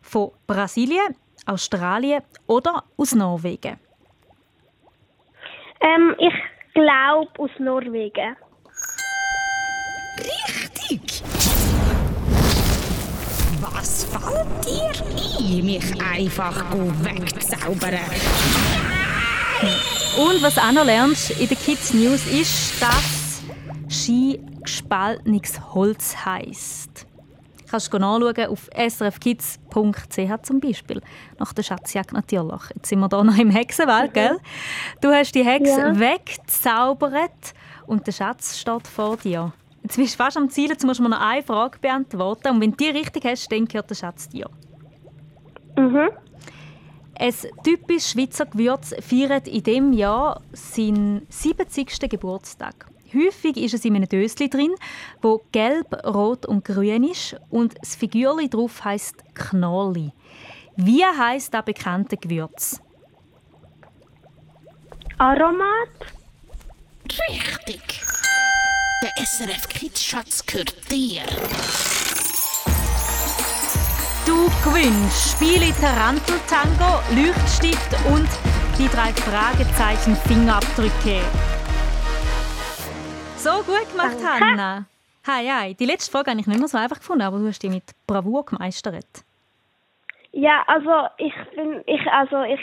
Von 0.01 0.31
Brasilien, 0.45 1.15
Australien 1.45 2.21
oder 2.47 2.83
aus 2.97 3.15
Norwegen? 3.15 3.79
Ähm, 5.79 6.15
ich 6.19 6.33
glaube 6.73 7.31
aus 7.37 7.51
Norwegen. 7.57 8.35
Richtig! 10.19 11.20
Fällt 14.11 14.65
dir 14.65 14.91
ein, 15.39 15.65
mich 15.65 16.01
einfach 16.01 16.63
wegzaubern? 17.03 17.99
Und 20.17 20.43
was 20.43 20.57
auch 20.57 20.71
noch 20.71 20.85
lernst 20.85 21.31
in 21.31 21.47
den 21.47 21.57
Kids 21.57 21.93
News 21.93 22.25
ist, 22.27 22.81
dass 22.81 23.41
Ski 23.89 24.39
gespaltenes 24.61 25.59
Holz 25.73 26.15
heisst. 26.25 27.05
Kannst 27.69 27.93
du 27.93 27.99
nachschauen 27.99 28.47
auf 28.47 28.69
srfkids.ch 28.75 30.41
zum 30.43 30.59
Beispiel. 30.59 31.01
Nach 31.39 31.53
der 31.53 31.63
Schatzjagd 31.63 32.11
natürlich. 32.11 32.61
Jetzt 32.75 32.89
sind 32.89 32.99
wir 32.99 33.07
hier 33.09 33.23
noch 33.23 33.37
im 33.37 33.49
Hexenwald, 33.49 34.13
gell? 34.13 34.37
Du 34.99 35.09
hast 35.09 35.33
die 35.33 35.45
Hexe 35.45 35.79
Ja. 35.79 35.97
weggezaubert 35.99 37.53
und 37.87 38.05
der 38.05 38.11
Schatz 38.11 38.57
steht 38.59 38.87
vor 38.87 39.15
dir. 39.17 39.53
Jetzt 39.83 39.97
bist 39.97 40.13
du 40.13 40.23
fast 40.23 40.37
am 40.37 40.49
Ziel, 40.49 40.69
jetzt 40.69 40.85
musst 40.85 40.99
du 40.99 41.03
mir 41.03 41.09
noch 41.09 41.21
eine 41.21 41.43
Frage 41.43 41.79
beantworten. 41.79 42.49
Und 42.49 42.61
wenn 42.61 42.71
du 42.71 42.77
die 42.77 42.89
richtig 42.89 43.25
hast, 43.25 43.51
dann 43.51 43.65
gehört 43.65 43.89
der 43.89 43.95
Schatz 43.95 44.29
dir. 44.29 44.49
Mhm. 45.75 46.09
Ein 47.19 47.33
typisch 47.63 48.07
Schweizer 48.07 48.45
Gewürz 48.45 48.95
feiert 48.99 49.47
in 49.47 49.63
diesem 49.63 49.93
Jahr 49.93 50.41
seinen 50.53 51.27
70. 51.29 52.09
Geburtstag. 52.09 52.87
Häufig 53.13 53.57
ist 53.57 53.73
es 53.73 53.83
in 53.85 53.95
einem 53.95 54.07
Döschen 54.07 54.49
drin, 54.49 54.73
wo 55.21 55.41
gelb, 55.51 55.93
rot 56.05 56.45
und 56.45 56.63
grün 56.63 57.03
ist 57.03 57.35
und 57.49 57.75
das 57.79 57.95
Figürchen 57.95 58.49
drauf 58.49 58.83
heißt 58.83 59.23
Knolli. 59.35 60.13
Wie 60.77 61.03
heißt 61.03 61.53
das 61.53 61.65
bekannte 61.65 62.15
Gewürz? 62.15 62.81
Aromat? 65.17 65.89
Richtig. 67.29 68.01
Der 69.01 69.25
SRF 69.25 69.67
Kids 69.67 70.05
Schatz 70.05 70.45
gehört 70.45 70.75
dir. 70.91 71.23
Du 74.27 74.45
gewinnst 74.63 75.31
Spiele 75.31 75.73
Tarantel 75.81 76.37
Tango, 76.47 77.01
Leuchtstift 77.15 77.93
und 78.13 78.29
die 78.77 78.87
drei 78.89 79.09
Fragezeichen 79.25 80.15
Fingerabdrücke. 80.27 81.19
So 83.37 83.63
gut 83.63 83.89
gemacht, 83.89 84.17
Danke. 84.21 84.45
Hanna. 84.45 84.85
Hi, 85.25 85.47
hi. 85.47 85.73
Die 85.73 85.85
letzte 85.85 86.11
Frage 86.11 86.29
habe 86.29 86.39
ich 86.39 86.45
nicht 86.45 86.59
mehr 86.59 86.67
so 86.67 86.77
einfach 86.77 86.99
gefunden, 86.99 87.23
aber 87.23 87.39
du 87.39 87.47
hast 87.47 87.63
die 87.63 87.69
mit 87.69 87.85
Bravour 88.05 88.45
gemeistert. 88.45 89.25
Ja, 90.31 90.63
also 90.67 91.07
ich 91.17 91.33
bin, 91.55 91.81
ich, 91.87 92.05
also 92.05 92.43
ich 92.43 92.61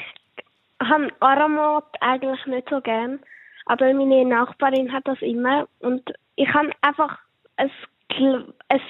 habe 0.78 1.10
Aromat 1.18 1.86
eigentlich 2.00 2.46
nicht 2.46 2.68
so 2.70 2.80
gern, 2.80 3.18
aber 3.66 3.92
meine 3.92 4.24
Nachbarin 4.24 4.92
hat 4.92 5.08
das 5.08 5.20
immer 5.20 5.66
und 5.80 6.08
ich 6.38 6.48
habe 6.54 6.70
einfach 6.82 7.18
ein, 7.56 7.70
Gl- 8.10 8.52
ein 8.68 8.80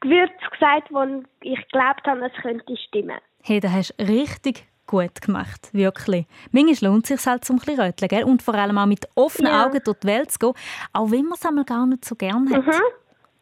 Gewürz 0.00 0.32
gesagt, 0.50 0.88
wo 0.90 1.22
ich 1.42 1.58
geglaubt 1.70 2.06
habe, 2.06 2.26
es 2.26 2.42
könnte 2.42 2.76
stimmen. 2.88 3.18
Hey, 3.42 3.60
da 3.60 3.70
hast 3.70 3.94
du 3.98 4.04
richtig 4.08 4.66
gut 4.86 5.22
gemacht, 5.22 5.70
wirklich. 5.72 6.26
Manchmal 6.50 6.90
lohnt 6.92 7.08
es 7.08 7.20
sich 7.20 7.26
halt 7.26 7.44
zum 7.44 7.56
ein 7.56 7.60
bisschen 7.60 7.80
röteln, 7.80 8.08
gell? 8.08 8.24
Und 8.24 8.42
vor 8.42 8.54
allem 8.54 8.76
auch 8.78 8.86
mit 8.86 9.06
offenen 9.14 9.52
Ja. 9.52 9.64
Augen 9.66 9.80
durch 9.84 9.98
die 10.00 10.06
Welt 10.08 10.30
zu 10.32 10.38
gehen, 10.38 10.52
auch 10.92 11.10
wenn 11.10 11.24
man 11.24 11.34
es 11.34 11.46
einmal 11.46 11.64
gar 11.64 11.86
nicht 11.86 12.04
so 12.04 12.14
gerne 12.16 12.50
hat. 12.56 12.66
Mhm. 12.66 12.72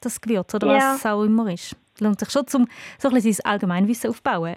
Das 0.01 0.21
Gewürz 0.21 0.55
oder 0.55 0.67
Ja. 0.69 0.75
was 0.75 0.97
es 0.97 1.07
auch 1.07 1.23
immer 1.25 1.51
ist. 1.53 1.77
Lohnt 1.99 2.21
sich 2.21 2.31
schon, 2.31 2.43
um 2.55 2.67
so 2.99 3.09
ein 3.09 3.15
bisschen 3.15 3.33
sein 3.33 3.53
Allgemeinwissen 3.53 4.11
aufzubauen. 4.11 4.57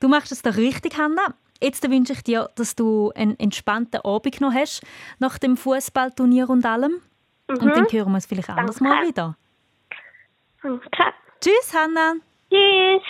Du 0.00 0.08
machst 0.08 0.32
es 0.32 0.42
doch 0.42 0.56
richtig, 0.56 0.96
Hanna. 0.98 1.34
Jetzt 1.62 1.88
wünsche 1.88 2.12
ich 2.14 2.22
dir, 2.24 2.48
dass 2.56 2.74
du 2.74 3.12
einen 3.14 3.38
entspannten 3.38 4.00
Abend 4.04 4.40
noch 4.40 4.52
hast, 4.52 4.82
nach 5.20 5.38
dem 5.38 5.56
Fußballturnier 5.56 6.50
und 6.50 6.66
allem. 6.66 7.00
Und 7.48 7.62
Mhm. 7.62 7.68
dann 7.70 7.86
hören 7.90 8.08
wir 8.10 8.14
uns 8.14 8.26
vielleicht 8.26 8.50
anders 8.50 8.80
mal 8.80 8.90
Danke. 9.02 9.08
wieder. 9.08 9.36
Okay. 10.64 11.12
Tschüss, 11.40 11.74
Hanna. 11.74 12.14
Tschüss. 12.50 13.02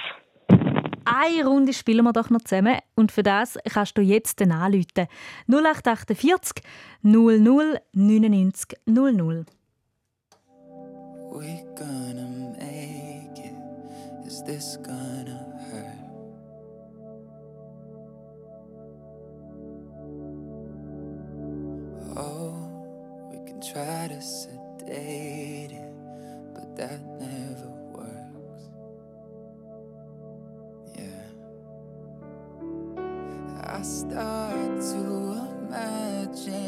Eine 1.05 1.45
Runde 1.47 1.72
spielen 1.72 2.05
wir 2.05 2.12
doch 2.12 2.30
noch 2.30 2.41
zusammen 2.43 2.78
und 2.95 3.11
für 3.12 3.22
das 3.22 3.59
kannst 3.72 3.99
du 3.99 4.03
jetzt 4.03 4.39
den 4.41 4.53
anrufen. 4.53 5.09
0848 5.49 6.62
00 7.03 7.80
99 7.93 8.78
00. 8.87 9.45
We 11.35 11.64
gonna 11.76 12.28
make 12.57 13.39
it? 13.39 14.26
Is 14.26 14.45
this 14.45 14.78
gonna 14.83 15.41
hurt? 15.70 15.99
Oh, 22.16 22.62
try 23.63 24.09
to 24.09 24.21
sedate 24.21 25.71
it, 25.71 25.93
but 26.53 26.77
that 26.77 27.01
never 27.21 27.69
works. 27.93 28.65
Yeah. 30.99 31.29
I 33.63 33.83
start 33.83 34.81
to 34.81 34.99
imagine 35.69 36.62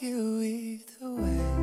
love 0.00 0.02
you 0.02 0.40
either 0.42 1.10
way. 1.10 1.57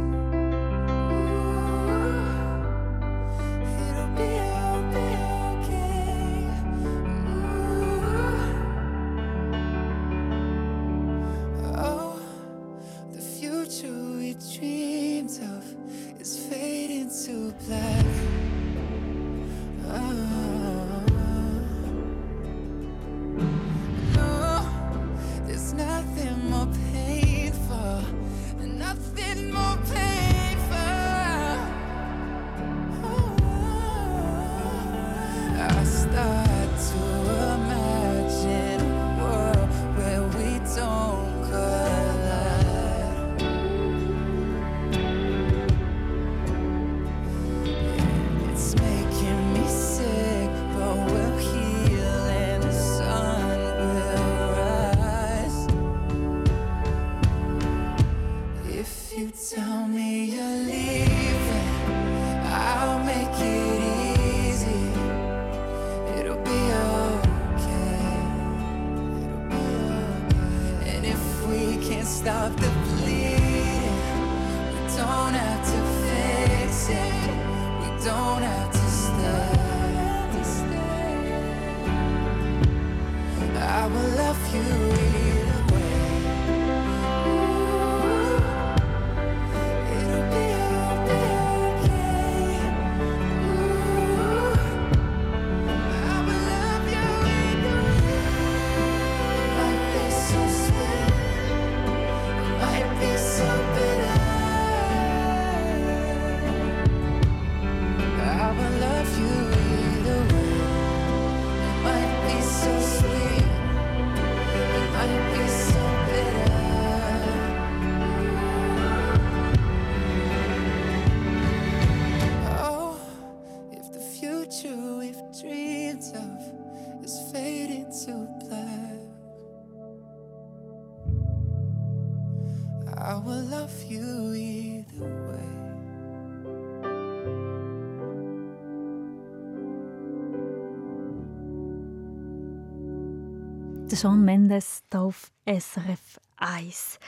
Shawn 143.95 144.25
Mendes 144.25 144.83
hier 144.91 145.01
auf 145.01 145.31
SRF 145.45 146.19
1. 146.37 146.99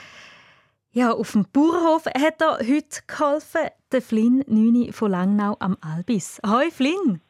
Ja, 0.92 1.12
auf 1.12 1.32
dem 1.32 1.44
Bauernhof 1.52 2.06
hat 2.06 2.40
er 2.40 2.58
heute 2.58 3.02
geholfen, 3.06 3.60
der 3.92 4.00
Flynn 4.00 4.42
Nüni 4.46 4.92
von 4.92 5.10
Langnau 5.10 5.56
am 5.60 5.76
Albis. 5.80 6.40
Hoi 6.46 6.70
Flynn! 6.70 7.20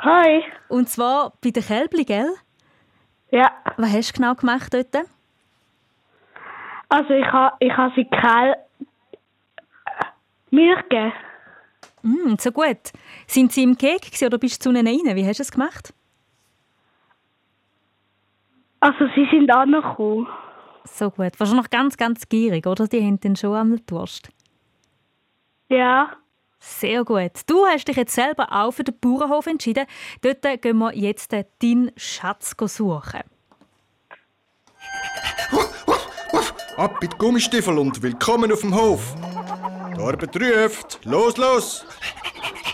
Hi! 0.00 0.42
Und 0.68 0.88
zwar 0.88 1.32
bei 1.40 1.50
der 1.50 1.62
Kälbli, 1.62 2.04
gell? 2.04 2.34
Ja. 3.30 3.52
Was 3.76 3.92
hast 3.92 4.10
du 4.10 4.20
genau 4.20 4.34
gemacht 4.34 4.74
dort? 4.74 5.06
Also 6.88 7.10
ich 7.14 7.26
habe 7.26 7.56
ich 7.60 7.76
ha 7.76 7.92
sie 7.94 8.04
Kerl 8.04 8.56
Milch 10.50 10.82
gegeben. 10.88 11.12
Mm, 12.02 12.34
so 12.38 12.50
gut. 12.50 12.92
Sind 13.26 13.52
sie 13.52 13.62
im 13.62 13.76
Keg 13.76 14.10
oder 14.22 14.38
bist 14.38 14.64
du 14.64 14.70
zu 14.70 14.76
ihnen 14.76 14.86
rein? 14.86 15.16
Wie 15.16 15.26
hast 15.26 15.38
du 15.38 15.42
es 15.42 15.52
gemacht? 15.52 15.92
Also 18.80 19.06
sie 19.14 19.26
sind 19.30 19.50
angekommen. 19.50 20.26
So 20.84 21.10
gut. 21.10 21.38
Warst 21.38 21.52
du 21.52 21.56
noch 21.56 21.70
ganz, 21.70 21.96
ganz 21.96 22.28
gierig, 22.28 22.66
oder? 22.66 22.86
Die 22.86 23.04
haben 23.04 23.20
dann 23.20 23.36
schon 23.36 23.54
einmal 23.54 23.80
Durst. 23.86 24.30
Ja. 25.68 26.10
Sehr 26.60 27.04
gut. 27.04 27.32
Du 27.46 27.66
hast 27.66 27.86
dich 27.86 27.96
jetzt 27.96 28.14
selber 28.14 28.48
auch 28.50 28.72
für 28.72 28.84
den 28.84 28.98
Bauernhof 28.98 29.46
entschieden. 29.46 29.86
Dort 30.22 30.62
gehen 30.62 30.78
wir 30.78 30.94
jetzt 30.94 31.32
deinen 31.32 31.92
Schatz 31.96 32.54
suchen. 32.58 33.20
Ab 36.76 36.96
mit 37.02 37.18
Gummistiefel 37.18 37.76
und 37.76 38.00
willkommen 38.02 38.52
auf 38.52 38.60
dem 38.60 38.74
Hof. 38.74 39.14
Die 39.96 40.00
Arbeit 40.00 40.36
ruft. 40.36 41.00
Los, 41.04 41.36
los! 41.36 41.84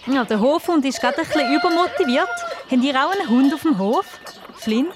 Ja, 0.07 0.25
der 0.25 0.41
Hofhund 0.41 0.85
ist 0.85 1.01
gerade 1.01 1.17
ein 1.19 1.25
bisschen 1.27 1.55
übermotiviert. 1.55 2.29
Habt 2.71 2.85
ihr 2.85 2.95
auch 2.95 3.13
einen 3.13 3.29
Hund 3.29 3.55
auf 3.55 3.63
dem 3.63 3.79
Hof? 3.79 4.05
Flynn? 4.57 4.89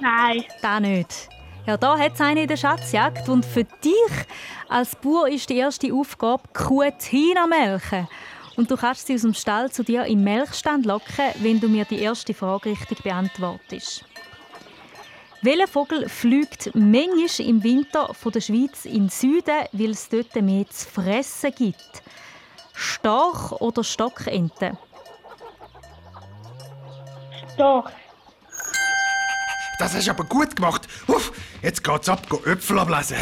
Nein. 0.00 0.44
Da 0.62 0.80
nicht. 0.80 1.28
Ja, 1.66 1.76
da 1.76 1.98
hat 1.98 2.14
es 2.14 2.20
einen 2.20 2.38
in 2.38 2.48
der 2.48 2.56
Schatzjagd. 2.56 3.28
Und 3.28 3.44
für 3.44 3.64
dich 3.64 4.26
als 4.68 4.96
Bauer 4.96 5.28
ist 5.28 5.50
die 5.50 5.58
erste 5.58 5.92
Aufgabe, 5.92 6.42
Kuh 6.52 6.90
Tina 6.98 7.46
melken. 7.46 8.08
Und 8.56 8.70
du 8.70 8.76
kannst 8.76 9.06
sie 9.06 9.14
aus 9.14 9.22
dem 9.22 9.34
Stall 9.34 9.70
zu 9.70 9.84
dir 9.84 10.04
im 10.06 10.24
Melkstand 10.24 10.86
locken, 10.86 11.26
wenn 11.40 11.60
du 11.60 11.68
mir 11.68 11.84
die 11.84 12.00
erste 12.00 12.34
Frage 12.34 12.70
richtig 12.70 13.02
beantwortest. 13.02 14.04
Welcher 15.42 15.68
Vogel 15.68 16.08
fliegt 16.08 16.74
manchmal 16.74 17.48
im 17.48 17.62
Winter 17.62 18.12
von 18.12 18.32
der 18.32 18.40
Schweiz 18.40 18.84
in 18.84 19.04
den 19.04 19.08
Süden, 19.08 19.66
weil 19.70 19.90
es 19.90 20.08
dort 20.08 20.34
mehr 20.34 20.66
zu 20.68 20.88
fressen 20.88 21.52
gibt? 21.54 22.02
Storch 22.74 23.52
oder 23.60 23.84
Stockente? 23.84 24.76
Doch. 27.56 27.88
Das 29.78 29.94
hast 29.94 30.08
du 30.08 30.10
aber 30.10 30.24
gut 30.24 30.56
gemacht. 30.56 30.88
Uff, 31.06 31.32
jetzt 31.62 31.84
geht's 31.84 32.08
ab, 32.08 32.28
go 32.28 32.42
Äpfel 32.44 32.78
ablesen. 32.78 33.16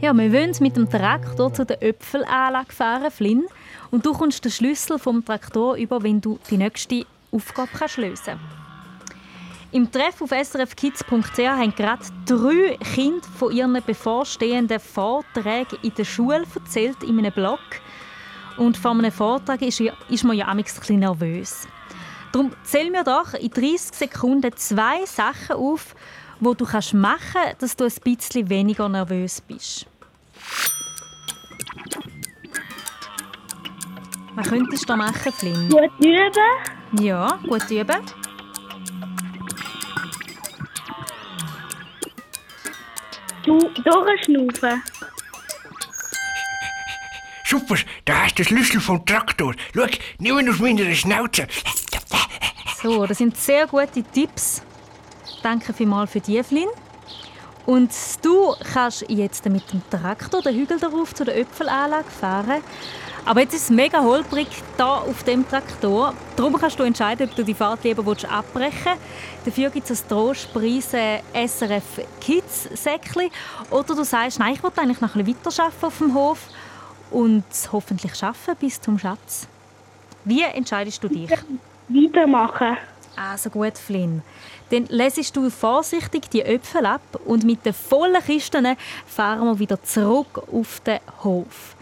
Ja, 0.00 0.12
wir 0.12 0.30
wollen 0.32 0.54
mit 0.60 0.76
dem 0.76 0.90
Traktor 0.90 1.52
zu 1.52 1.64
der 1.64 1.82
Äpfelanlage 1.82 2.72
fahren, 2.72 3.10
Flynn. 3.10 3.46
Und 3.90 4.04
du 4.04 4.12
kommst 4.12 4.44
den 4.44 4.52
Schlüssel 4.52 4.98
vom 4.98 5.24
Traktor 5.24 5.76
über, 5.76 6.02
wenn 6.02 6.20
du 6.20 6.38
die 6.50 6.58
nächste 6.58 7.06
Aufgabe 7.32 7.70
kannst 7.72 7.96
lösen 7.96 8.38
Im 9.72 9.90
Treff 9.90 10.20
auf 10.20 10.30
srfkids.ch 10.30 11.38
haben 11.38 11.74
gerade 11.74 12.04
drei 12.26 12.76
Kinder 12.94 13.26
von 13.38 13.52
ihren 13.52 13.82
bevorstehenden 13.84 14.80
Vorträgen 14.80 15.78
in 15.82 15.94
der 15.94 16.04
Schule 16.04 16.44
erzählt, 16.54 17.02
in 17.02 17.18
einem 17.18 17.32
Blog. 17.32 17.60
Und 18.58 18.76
vor 18.76 18.92
einem 18.92 19.12
Vortrag 19.12 19.62
ist, 19.62 19.80
ist 19.80 20.24
man 20.24 20.36
ja 20.36 20.48
ein 20.48 20.62
bisschen 20.62 21.00
nervös. 21.00 21.66
Darum 22.32 22.52
zähl 22.64 22.90
mir 22.90 23.04
doch 23.04 23.34
in 23.34 23.50
30 23.50 23.94
Sekunden 23.94 24.54
zwei 24.56 25.04
Sachen 25.06 25.56
auf, 25.56 25.94
wo 26.40 26.54
du 26.54 26.64
kannst 26.64 26.94
machen 26.94 27.20
kannst, 27.32 27.62
dass 27.62 27.76
du 27.76 27.84
ein 27.84 27.92
bisschen 28.02 28.48
weniger 28.48 28.88
nervös 28.88 29.40
bist. 29.40 29.86
Was 34.34 34.48
könntest 34.48 34.82
du 34.82 34.86
da 34.86 34.96
machen, 34.96 35.32
Flynn? 35.32 35.68
Gut 35.70 35.90
üben. 35.98 37.02
Ja, 37.02 37.38
gut 37.48 37.70
üben. 37.70 38.02
Du 43.44 43.58
durchschnaufen. 43.82 44.82
Super, 47.46 47.76
da 48.04 48.24
hast 48.24 48.38
du 48.38 48.42
den 48.42 48.48
Schlüssel 48.48 48.80
vom 48.80 49.06
Traktor. 49.06 49.54
Schau, 49.74 49.86
nimm 50.18 50.38
ihn 50.40 50.50
aus 50.50 50.58
meiner 50.58 50.92
Schnauze. 50.94 51.46
So, 52.82 53.06
das 53.06 53.18
sind 53.18 53.36
sehr 53.38 53.66
gute 53.66 54.02
Tipps. 54.02 54.60
Danke 55.42 55.72
vielmals 55.72 56.10
für 56.10 56.20
die, 56.20 56.42
Flynn. 56.42 56.68
Und 57.64 57.90
du 58.22 58.54
kannst 58.72 59.06
jetzt 59.08 59.46
mit 59.46 59.72
dem 59.72 59.82
Traktor 59.88 60.42
den 60.42 60.54
Hügel 60.54 60.78
darauf 60.78 61.14
zu 61.14 61.24
der 61.24 61.38
Äpfelanlage 61.38 62.10
fahren. 62.10 62.62
Aber 63.24 63.40
jetzt 63.40 63.54
ist 63.54 63.62
es 63.62 63.70
mega 63.70 64.02
holprig 64.02 64.46
da 64.76 64.98
auf 64.98 65.22
dem 65.22 65.48
Traktor. 65.48 66.12
Darum 66.36 66.52
kannst 66.58 66.78
du 66.78 66.82
entscheiden, 66.82 67.28
ob 67.28 67.34
du 67.34 67.44
die 67.44 67.54
Fahrt 67.54 67.82
lieber 67.82 68.02
abbrechen 68.02 68.52
willst. 68.84 69.46
Dafür 69.46 69.70
gibt 69.70 69.90
es 69.90 70.02
ein 70.02 70.08
Trostpreise 70.08 71.20
SRF 71.32 72.02
Kids 72.20 72.68
Säckli. 72.74 73.30
Oder 73.70 73.94
du 73.96 74.04
sagst, 74.04 74.38
nein, 74.38 74.52
ich 74.52 74.62
will 74.62 74.70
eigentlich 74.76 75.00
noch 75.00 75.16
ein 75.16 75.24
bisschen 75.24 75.44
weiterarbeiten 75.44 75.84
auf 75.86 75.98
dem 75.98 76.14
Hof 76.14 76.38
und 77.10 77.44
hoffentlich 77.72 78.14
schaffen 78.14 78.54
bis 78.60 78.80
zum 78.80 78.98
Schatz. 78.98 79.48
Wie 80.24 80.42
entscheidest 80.42 81.02
du 81.02 81.08
dich? 81.08 81.30
Weitermachen. 81.88 82.76
Also 83.16 83.50
gut, 83.50 83.78
Flynn. 83.78 84.22
Dann 84.70 84.86
lässt 84.86 85.36
du 85.36 85.48
vorsichtig 85.48 86.28
die 86.30 86.42
Äpfel 86.42 86.84
ab 86.84 87.00
und 87.24 87.44
mit 87.44 87.64
den 87.64 87.72
vollen 87.72 88.22
Kisten 88.22 88.76
fahren 89.06 89.46
wir 89.46 89.58
wieder 89.58 89.82
zurück 89.82 90.42
auf 90.52 90.80
den 90.80 90.98
Hof. 91.22 91.76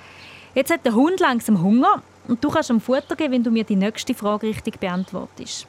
Jetzt 0.54 0.72
hat 0.72 0.84
der 0.84 0.94
Hund 0.94 1.18
langsam 1.20 1.62
Hunger 1.62 2.02
und 2.28 2.44
du 2.44 2.50
kannst 2.50 2.70
ihm 2.70 2.80
Futter 2.80 3.16
geben, 3.16 3.32
wenn 3.32 3.42
du 3.42 3.50
mir 3.50 3.64
die 3.64 3.76
nächste 3.76 4.14
Frage 4.14 4.46
richtig 4.46 4.78
beantwortest. 4.78 5.66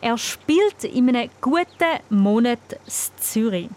Er 0.00 0.18
spielt 0.18 0.84
in 0.84 1.08
einem 1.08 1.30
guten 1.40 2.00
Monat 2.10 2.58
in 2.72 3.20
Zürich. 3.20 3.68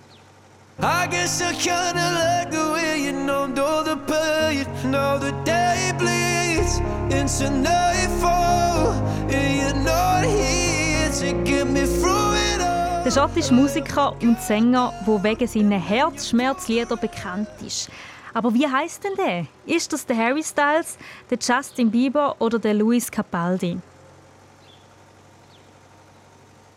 I 0.81 1.07
guess 1.07 1.41
I 1.41 1.51
kinda 1.53 2.05
like 2.13 2.51
the 2.51 2.71
way 2.71 2.99
you 3.03 3.11
numbed 3.11 3.59
all 3.59 3.83
the 3.83 3.97
pain. 3.97 4.65
Now 4.89 5.17
the 5.17 5.33
day 5.43 5.91
bleeds 5.97 6.79
into 7.09 7.49
nightfall, 7.49 8.93
and 9.29 9.57
you're 9.59 9.83
not 9.83 10.23
here 10.23 11.11
to 11.19 11.43
get 11.43 11.67
me 11.67 11.81
through 11.85 12.33
it 12.33 12.61
all. 12.61 13.03
Der 13.03 13.11
schottische 13.11 13.53
Musiker 13.53 14.15
und 14.21 14.39
Sänger, 14.39 14.93
der 15.05 15.23
wegen 15.23 15.47
seiner 15.47 15.79
Herzschmerzlieder 15.79 16.95
bekannt 16.95 17.49
ist. 17.65 17.89
Aber 18.33 18.53
wie 18.53 18.65
heißt 18.65 19.03
denn 19.03 19.15
der? 19.17 19.47
Ist 19.65 19.91
das 19.91 20.05
der 20.05 20.15
Harry 20.15 20.43
Styles, 20.43 20.97
der 21.29 21.39
Justin 21.41 21.91
Bieber 21.91 22.37
oder 22.39 22.57
der 22.57 22.73
Luis 22.73 23.11
Capaldi? 23.11 23.79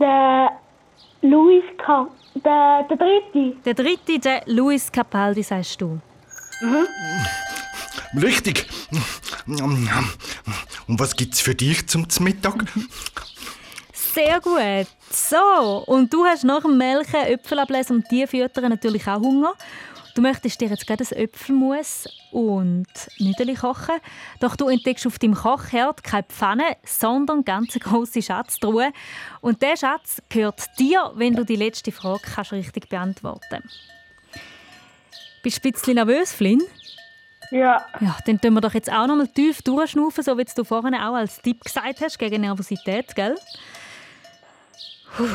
Der 0.00 0.50
Luis 1.20 1.62
Ka 1.78 2.08
der, 2.34 2.86
der 2.88 2.96
dritte. 2.96 3.56
Der 3.64 3.74
dritte, 3.74 4.18
der 4.18 4.42
Luis 4.46 4.90
Capaldi, 4.90 5.42
sagst 5.42 5.80
du. 5.80 6.00
Richtig. 8.20 8.66
Und 10.86 11.00
was 11.00 11.16
gibt's 11.16 11.40
für 11.40 11.54
dich 11.54 11.86
zum 11.88 12.06
Mittag? 12.20 12.64
Sehr 13.92 14.40
gut. 14.40 14.86
So, 15.10 15.84
und 15.86 16.12
du 16.12 16.24
hast 16.24 16.44
nach 16.44 16.62
dem 16.62 16.76
Melken, 16.76 17.22
Äpfel 17.22 17.58
ablesen 17.58 17.96
und 17.96 18.10
die 18.10 18.26
füttern 18.26 18.68
natürlich 18.70 19.06
auch 19.08 19.20
Hunger. 19.20 19.54
Du 20.14 20.20
möchtest 20.20 20.60
dir 20.60 20.68
jetzt 20.68 20.86
gerade 20.86 21.04
ein 21.04 21.16
Äpfelmus 21.16 22.06
und 22.32 22.86
Nüdeli 23.18 23.54
kochen. 23.54 23.96
Doch 24.40 24.56
du 24.56 24.68
entdeckst 24.68 25.06
auf 25.06 25.18
deinem 25.18 25.34
Kochherd 25.34 26.04
keine 26.04 26.24
Pfanne, 26.24 26.76
sondern 26.84 27.44
ganz 27.44 27.72
große 27.74 28.20
Schatztruhe. 28.20 28.92
Und 29.40 29.62
der 29.62 29.76
Schatz 29.76 30.20
gehört 30.28 30.60
dir, 30.78 31.12
wenn 31.14 31.34
du 31.34 31.44
die 31.44 31.56
letzte 31.56 31.92
Frage 31.92 32.22
kannst 32.34 32.52
richtig 32.52 32.90
beantworten 32.90 33.62
Bist 35.42 35.64
du 35.64 35.68
ein 35.68 35.72
bisschen 35.72 35.94
nervös, 35.94 36.32
Flynn? 36.32 36.60
Ja. 37.50 37.86
Ja, 38.00 38.16
dann 38.26 38.40
tun 38.40 38.54
wir 38.54 38.60
doch 38.60 38.74
jetzt 38.74 38.90
auch 38.90 39.06
noch 39.06 39.16
mal 39.16 39.28
tief 39.28 39.62
durchschnaufen, 39.62 40.24
so 40.24 40.36
wie 40.36 40.44
du 40.44 40.64
vorhin 40.64 40.94
auch 40.94 41.14
als 41.14 41.40
Tipp 41.40 41.62
gesagt 41.62 42.00
hast, 42.00 42.18
gegen 42.18 42.42
Nervosität, 42.42 43.14
gell? 43.14 43.36
Puh. 45.16 45.28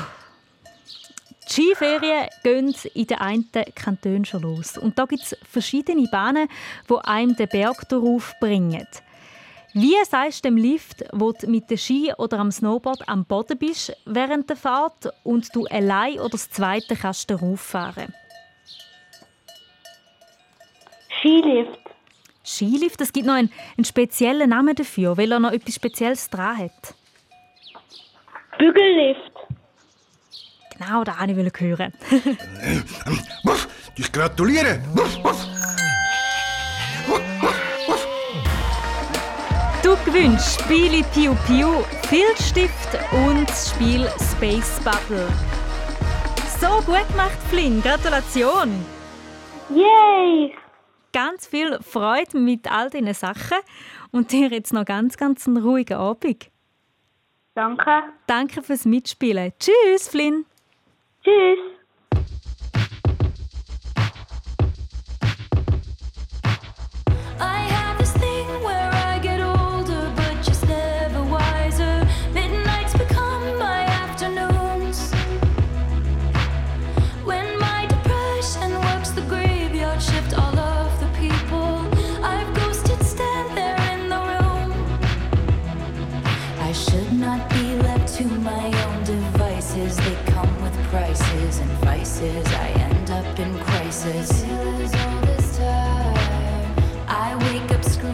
Die 1.48 1.54
Skiferien 1.54 2.28
gehen 2.44 2.76
in 2.94 3.08
den 3.08 3.18
einen 3.18 3.50
Kantonen 3.74 4.26
schon 4.26 4.42
los. 4.42 4.78
Und 4.78 5.00
da 5.00 5.06
gibt 5.06 5.24
es 5.24 5.38
verschiedene 5.50 6.08
Bahnen, 6.10 6.50
die 6.90 6.96
einem 7.06 7.36
den 7.36 7.48
Berg 7.48 7.88
darauf 7.90 8.34
bringen. 8.40 8.88
Wie 9.74 9.96
sagst 10.10 10.44
du 10.44 10.50
dem 10.50 10.58
Lift, 10.58 11.04
wo 11.14 11.32
du 11.32 11.48
mit 11.48 11.70
dem 11.70 11.78
Ski 11.78 12.12
oder 12.18 12.40
am 12.40 12.52
Snowboard 12.52 13.08
am 13.08 13.26
Boden 13.26 13.58
bist 13.58 13.96
während 14.06 14.50
der 14.50 14.58
Fahrt 14.58 15.10
und 15.24 15.56
du 15.56 15.66
allein 15.66 16.20
oder 16.20 16.30
das 16.30 16.50
zweite 16.50 16.96
kannst 16.96 17.30
darauf 17.30 17.62
fahren? 17.62 18.14
Skilift. 21.20 21.80
Skilift, 22.44 23.02
es 23.02 23.12
gibt 23.12 23.28
noch 23.28 23.34
einen, 23.34 23.52
einen 23.78 23.86
speziellen 23.86 24.50
Namen 24.50 24.74
dafür, 24.74 25.18
weil 25.18 25.32
er 25.32 25.40
noch 25.40 25.52
etwas 25.52 25.76
Spezielles 25.76 26.30
dran 26.30 26.58
hat. 26.58 26.96
Bügellift. 28.58 29.47
Genau, 30.78 31.04
da 31.04 31.18
wollte 31.20 31.52
ich 31.54 31.62
hören. 31.62 31.94
Wuff, 33.44 33.68
ich 33.96 34.12
gratuliere. 34.12 34.82
Wuff, 34.94 35.24
wuff. 35.24 35.48
Du 39.82 39.96
gewinnst 40.06 40.60
Spiele 40.62 41.04
Piu 41.14 41.34
Piu, 41.48 41.82
Filzstift 42.10 42.98
und 43.12 43.50
das 43.50 43.70
Spiel 43.72 44.08
Space 44.32 44.80
Battle. 44.84 45.28
So 46.60 46.68
gut 46.86 47.08
gemacht, 47.10 47.38
Flynn. 47.50 47.82
Gratulation. 47.82 48.86
Yay! 49.70 50.54
Ganz 51.14 51.48
viel 51.48 51.80
Freude 51.82 52.38
mit 52.38 52.70
all 52.72 52.90
diesen 52.90 53.14
Sachen 53.14 53.58
und 54.12 54.32
dir 54.32 54.50
jetzt 54.50 54.74
noch 54.74 54.86
ganz, 54.86 55.18
ganz 55.18 55.48
einen 55.48 55.58
ruhigen 55.58 55.98
Abend. 55.98 56.50
Danke. 57.56 58.04
Danke 58.28 58.62
fürs 58.62 58.86
Mitspielen. 58.86 59.54
Tschüss, 59.58 60.10
Flynn. 60.10 60.46
Tschüss. 61.28 61.77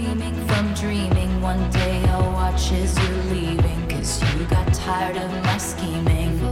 Screaming 0.03 0.47
from 0.47 0.73
dreaming. 0.73 1.41
One 1.41 1.69
day 1.71 2.03
I'll 2.09 2.31
watch 2.33 2.71
as 2.73 2.97
you're 2.97 3.23
leaving. 3.33 3.87
Cause 3.87 4.21
you 4.35 4.45
got 4.45 4.73
tired 4.73 5.17
of 5.17 5.31
my 5.43 5.57
scheming. 5.57 6.42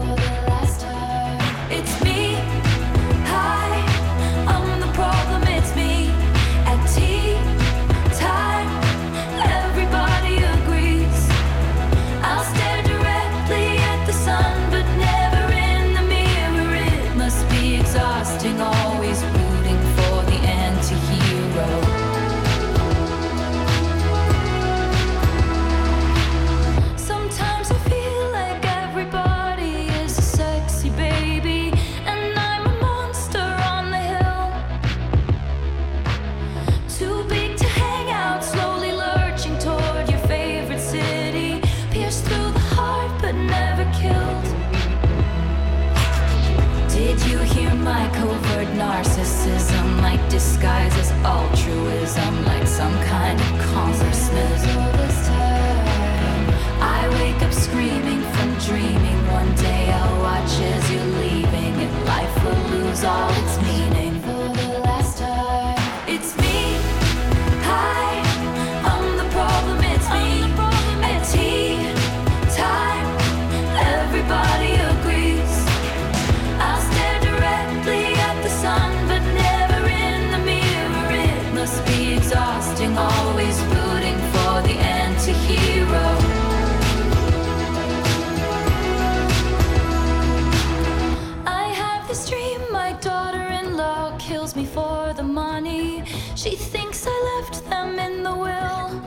The 95.13 95.23
money. 95.23 96.03
She 96.35 96.55
thinks 96.55 97.05
I 97.07 97.39
left 97.39 97.69
them 97.69 97.99
in 97.99 98.23
the 98.23 98.33
will. 98.33 99.01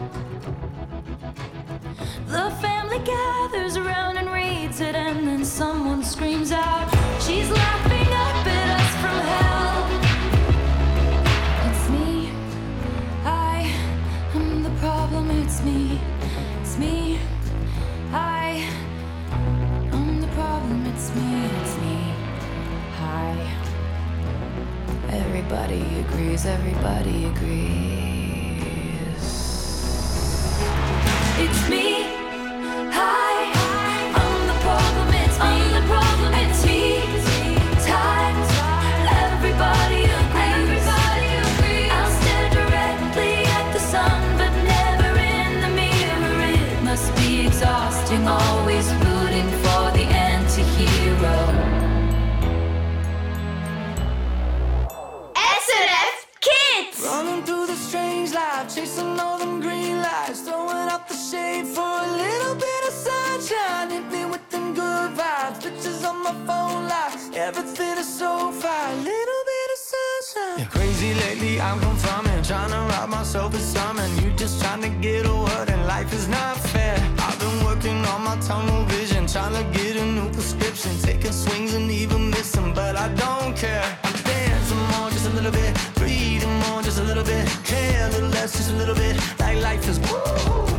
The 2.26 2.50
family 2.61 2.98
gathers 2.98 3.76
around 3.76 4.18
and 4.18 4.30
reads 4.30 4.80
it, 4.80 4.94
and 4.94 5.26
then 5.26 5.44
someone 5.44 6.02
screams 6.02 6.52
out, 6.52 6.88
She's 7.20 7.50
laughing 7.50 7.93
Everybody 25.47 26.01
agrees. 26.01 26.47
Everybody 26.47 27.26
agrees. 27.26 28.64
It's 31.38 31.68
me. 31.68 32.05
Hi. 32.90 33.34
Everything 67.45 67.99
is 67.99 68.09
so 68.09 68.51
fine, 68.53 69.05
little 69.05 69.42
bit 69.53 69.68
of 69.74 69.78
sunshine. 69.92 70.59
Yeah, 70.61 70.64
crazy 70.64 71.12
lately, 71.12 71.61
I'm 71.61 71.78
confirming, 71.78 72.42
trying 72.42 72.70
to 72.70 72.80
rob 72.88 73.11
myself 73.11 73.53
of 73.53 73.61
something. 73.61 74.11
You 74.24 74.30
just 74.30 74.62
trying 74.62 74.80
to 74.80 74.88
get 74.88 75.26
a 75.26 75.34
word, 75.34 75.68
and 75.68 75.86
life 75.86 76.11
is 76.14 76.26
not 76.26 76.57
fair. 76.72 76.97
I've 77.18 77.38
been 77.38 77.62
working 77.62 78.03
on 78.07 78.24
my 78.24 78.36
tunnel 78.40 78.86
vision, 78.86 79.26
trying 79.26 79.53
to 79.53 79.78
get 79.78 79.95
a 79.97 80.07
new 80.07 80.30
prescription, 80.30 80.97
taking 81.03 81.32
swings 81.32 81.74
and 81.74 81.90
even 81.90 82.30
missing, 82.30 82.72
but 82.72 82.97
I 82.97 83.09
don't 83.09 83.55
care. 83.55 83.84
I'm 84.05 84.16
dancing 84.22 84.78
more, 84.92 85.11
just 85.11 85.26
a 85.26 85.34
little 85.36 85.53
bit, 85.53 85.76
breathing 85.97 86.55
more, 86.61 86.80
just 86.80 86.99
a 86.99 87.05
little 87.05 87.24
bit, 87.24 87.47
care 87.62 88.09
a 88.09 88.11
little 88.11 88.30
less, 88.30 88.53
just 88.53 88.70
a 88.70 88.76
little 88.76 88.95
bit. 88.95 89.20
Like 89.38 89.59
life 89.59 89.86
is 89.86 89.99
woo. 90.01 90.74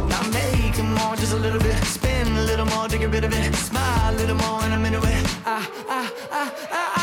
More, 0.96 1.16
just 1.16 1.34
a 1.34 1.38
little 1.38 1.60
bit, 1.60 1.76
spin 1.84 2.28
a 2.38 2.43
little 2.43 2.66
more 2.66 2.88
take 2.88 3.02
a 3.02 3.10
bit 3.10 3.24
of 3.24 3.34
it, 3.34 3.54
smile 3.56 4.14
a 4.14 4.16
little 4.16 4.36
more, 4.36 4.62
and 4.64 4.74
I'm 4.74 4.86
into 4.86 5.00
it. 5.00 5.26
I, 5.46 5.68
I, 5.89 6.12
I, 6.32 6.52
I, 6.72 6.95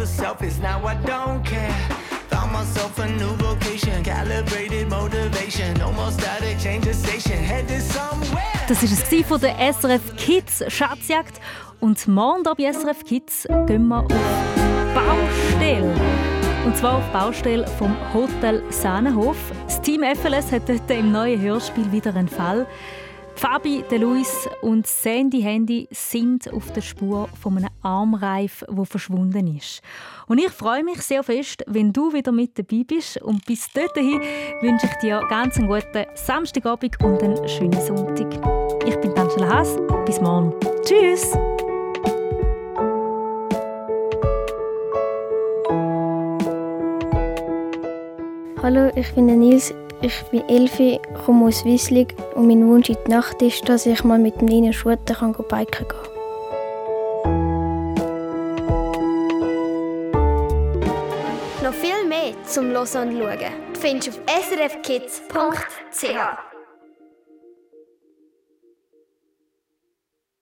the 0.00 0.06
selfies. 0.06 0.58
Now 0.62 0.80
I 0.86 0.94
don't 1.04 1.44
care. 1.44 1.74
Found 2.30 2.52
myself 2.52 2.98
a 2.98 3.06
new 3.06 3.34
vocation, 3.36 4.02
calibrated 4.02 4.88
motivation. 4.88 5.74
No 5.78 5.92
more 5.92 6.10
static, 6.10 6.58
change 6.58 6.86
the 6.86 6.94
station, 6.94 7.38
headed 7.38 7.82
somewhere. 7.82 8.40
Das 8.66 8.82
war 8.82 9.18
es 9.20 9.26
von 9.26 9.40
der 9.40 9.72
SRF 9.72 10.16
Kids 10.16 10.64
Schatzjagd. 10.68 11.40
Und 11.80 12.08
morgen 12.08 12.42
hier 12.44 12.54
bei 12.54 12.72
SRF 12.72 13.04
Kids 13.04 13.46
gehen 13.66 13.88
wir 13.88 14.00
auf 14.00 14.08
Baustelle. 14.94 15.94
Und 16.64 16.76
zwar 16.76 16.98
auf 16.98 17.12
Baustelle 17.12 17.66
vom 17.78 17.94
Hotel 18.14 18.62
Sahnenhof. 18.70 19.36
Das 19.66 19.82
Team 19.82 20.02
FLS 20.02 20.50
hat 20.52 20.68
dort 20.68 20.90
im 20.90 21.12
neuen 21.12 21.40
Hörspiel 21.40 21.92
wieder 21.92 22.14
einen 22.14 22.28
Fall. 22.28 22.66
Fabi, 23.40 23.82
Luis 23.96 24.46
und 24.60 24.86
Sandy 24.86 25.40
Handy 25.40 25.88
sind 25.90 26.52
auf 26.52 26.70
der 26.74 26.82
Spur 26.82 27.26
von 27.40 27.56
einem 27.56 27.70
Armreif, 27.80 28.62
wo 28.68 28.84
verschwunden 28.84 29.56
ist. 29.56 29.80
Und 30.26 30.36
ich 30.36 30.50
freue 30.50 30.84
mich 30.84 31.00
sehr 31.00 31.22
fest, 31.22 31.64
wenn 31.66 31.90
du 31.90 32.12
wieder 32.12 32.32
mit 32.32 32.58
dabei 32.58 32.84
bist. 32.86 33.16
Und 33.22 33.46
bis 33.46 33.72
dahin 33.72 34.20
wünsche 34.60 34.84
ich 34.84 34.94
dir 34.96 35.26
ganz 35.30 35.56
einen 35.56 35.68
guten 35.68 36.04
Samstagabend 36.16 37.02
und 37.02 37.22
einen 37.22 37.48
schönen 37.48 37.80
Sonntag. 37.80 38.30
Ich 38.86 38.96
bin 38.96 39.16
Angela 39.16 39.48
Haas. 39.48 39.78
Bis 40.04 40.20
morgen. 40.20 40.52
Tschüss! 40.82 41.32
Hallo, 48.62 48.90
ich 48.94 49.10
bin 49.14 49.26
der 49.26 49.36
Nils, 49.36 49.72
ich 50.02 50.22
bin 50.30 50.48
Elfi, 50.48 51.00
komme 51.24 51.46
aus 51.46 51.64
Wieslig 51.64 52.14
und 52.34 52.46
mein 52.46 52.66
Wunsch 52.66 52.88
in 52.88 52.96
die 53.06 53.10
Nacht 53.10 53.42
ist, 53.42 53.68
dass 53.68 53.86
ich 53.86 54.04
mal 54.04 54.18
mit 54.18 54.40
dem 54.40 54.46
Nina 54.46 54.72
Schutter 54.72 55.14
kann 55.14 55.32
biken 55.32 55.86
gehen 55.88 56.10
Noch 61.62 61.74
viel 61.74 62.06
mehr 62.08 62.32
zum 62.46 62.70
Hören 62.70 62.82
und 62.82 63.18
Schauen 63.18 63.52
findest 63.78 64.08
du 64.08 64.12
auf 64.12 64.18
srfkids.ch. 64.48 66.49